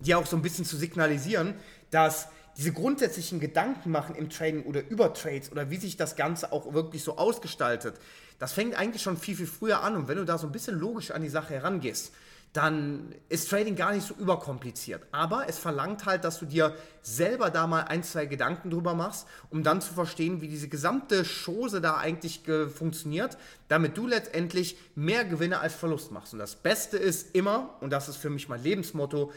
dir 0.00 0.18
auch 0.18 0.26
so 0.26 0.36
ein 0.36 0.42
bisschen 0.42 0.66
zu 0.66 0.76
signalisieren, 0.76 1.54
dass 1.90 2.28
diese 2.56 2.72
grundsätzlichen 2.72 3.40
Gedanken 3.40 3.90
machen 3.90 4.14
im 4.14 4.30
Trading 4.30 4.64
oder 4.64 4.86
über 4.88 5.14
Trades 5.14 5.50
oder 5.50 5.70
wie 5.70 5.76
sich 5.76 5.96
das 5.96 6.14
Ganze 6.14 6.52
auch 6.52 6.72
wirklich 6.74 7.02
so 7.02 7.16
ausgestaltet, 7.16 7.94
das 8.38 8.52
fängt 8.52 8.74
eigentlich 8.74 9.02
schon 9.02 9.16
viel, 9.16 9.36
viel 9.36 9.46
früher 9.46 9.82
an. 9.82 9.96
Und 9.96 10.08
wenn 10.08 10.18
du 10.18 10.24
da 10.24 10.38
so 10.38 10.46
ein 10.46 10.52
bisschen 10.52 10.78
logisch 10.78 11.10
an 11.10 11.22
die 11.22 11.28
Sache 11.28 11.54
herangehst, 11.54 12.12
dann 12.54 13.12
ist 13.28 13.50
Trading 13.50 13.74
gar 13.74 13.92
nicht 13.92 14.06
so 14.06 14.14
überkompliziert. 14.14 15.02
Aber 15.10 15.48
es 15.48 15.58
verlangt 15.58 16.06
halt, 16.06 16.22
dass 16.22 16.38
du 16.38 16.46
dir 16.46 16.76
selber 17.02 17.50
da 17.50 17.66
mal 17.66 17.82
ein, 17.82 18.04
zwei 18.04 18.26
Gedanken 18.26 18.70
drüber 18.70 18.94
machst, 18.94 19.26
um 19.50 19.64
dann 19.64 19.80
zu 19.80 19.92
verstehen, 19.92 20.40
wie 20.40 20.46
diese 20.46 20.68
gesamte 20.68 21.24
Chose 21.24 21.80
da 21.80 21.96
eigentlich 21.96 22.42
funktioniert, 22.72 23.36
damit 23.66 23.98
du 23.98 24.06
letztendlich 24.06 24.76
mehr 24.94 25.24
Gewinne 25.24 25.58
als 25.58 25.74
Verlust 25.74 26.12
machst. 26.12 26.32
Und 26.32 26.38
das 26.38 26.54
Beste 26.54 26.96
ist 26.96 27.34
immer, 27.34 27.74
und 27.80 27.90
das 27.90 28.08
ist 28.08 28.18
für 28.18 28.30
mich 28.30 28.48
mein 28.48 28.62
Lebensmotto, 28.62 29.32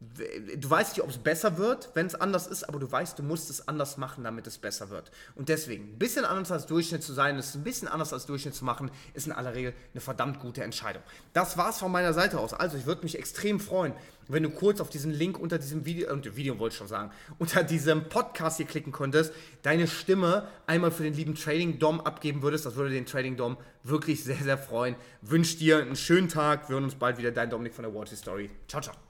du 0.00 0.70
weißt 0.70 0.96
nicht, 0.96 1.02
ob 1.02 1.10
es 1.10 1.18
besser 1.18 1.58
wird, 1.58 1.90
wenn 1.94 2.06
es 2.06 2.14
anders 2.14 2.46
ist, 2.46 2.64
aber 2.64 2.78
du 2.78 2.90
weißt, 2.90 3.18
du 3.18 3.24
musst 3.24 3.50
es 3.50 3.66
anders 3.66 3.96
machen, 3.96 4.22
damit 4.22 4.46
es 4.46 4.56
besser 4.58 4.90
wird. 4.90 5.10
Und 5.34 5.48
deswegen, 5.48 5.94
ein 5.94 5.98
bisschen 5.98 6.24
anders 6.24 6.52
als 6.52 6.66
Durchschnitt 6.66 7.02
zu 7.02 7.12
sein, 7.12 7.36
es 7.36 7.54
ein 7.56 7.64
bisschen 7.64 7.88
anders 7.88 8.12
als 8.12 8.26
Durchschnitt 8.26 8.54
zu 8.54 8.64
machen, 8.64 8.92
ist 9.14 9.26
in 9.26 9.32
aller 9.32 9.54
Regel 9.54 9.74
eine 9.92 10.00
verdammt 10.00 10.38
gute 10.38 10.62
Entscheidung. 10.62 11.02
Das 11.32 11.56
war 11.56 11.70
es 11.70 11.78
von 11.78 11.90
meiner 11.90 12.12
Seite 12.12 12.38
aus. 12.38 12.54
Also, 12.54 12.76
ich 12.76 12.86
würde 12.86 13.02
mich 13.02 13.18
extrem 13.18 13.58
freuen, 13.58 13.92
wenn 14.28 14.44
du 14.44 14.50
kurz 14.50 14.80
auf 14.80 14.88
diesen 14.88 15.10
Link 15.10 15.38
unter 15.38 15.58
diesem 15.58 15.84
Video, 15.84 16.08
äh, 16.08 16.36
Video 16.36 16.58
wollte 16.60 16.74
ich 16.74 16.78
schon 16.78 16.86
sagen, 16.86 17.10
unter 17.38 17.64
diesem 17.64 18.08
Podcast 18.08 18.58
hier 18.58 18.66
klicken 18.66 18.92
könntest, 18.92 19.32
deine 19.62 19.88
Stimme 19.88 20.46
einmal 20.66 20.92
für 20.92 21.02
den 21.02 21.14
lieben 21.14 21.34
Trading 21.34 21.80
Dom 21.80 22.00
abgeben 22.00 22.42
würdest. 22.42 22.66
Das 22.66 22.76
würde 22.76 22.90
den 22.90 23.06
Trading 23.06 23.36
Dom 23.36 23.56
wirklich 23.82 24.22
sehr, 24.22 24.36
sehr 24.36 24.58
freuen. 24.58 24.94
Wünsche 25.22 25.56
dir 25.56 25.78
einen 25.78 25.96
schönen 25.96 26.28
Tag. 26.28 26.68
Wir 26.68 26.74
hören 26.74 26.84
uns 26.84 26.94
bald 26.94 27.18
wieder. 27.18 27.32
Dein 27.32 27.50
Dominik 27.50 27.74
von 27.74 27.82
der 27.82 27.94
Water 27.94 28.14
Story. 28.14 28.50
Ciao, 28.68 28.80
ciao. 28.82 29.07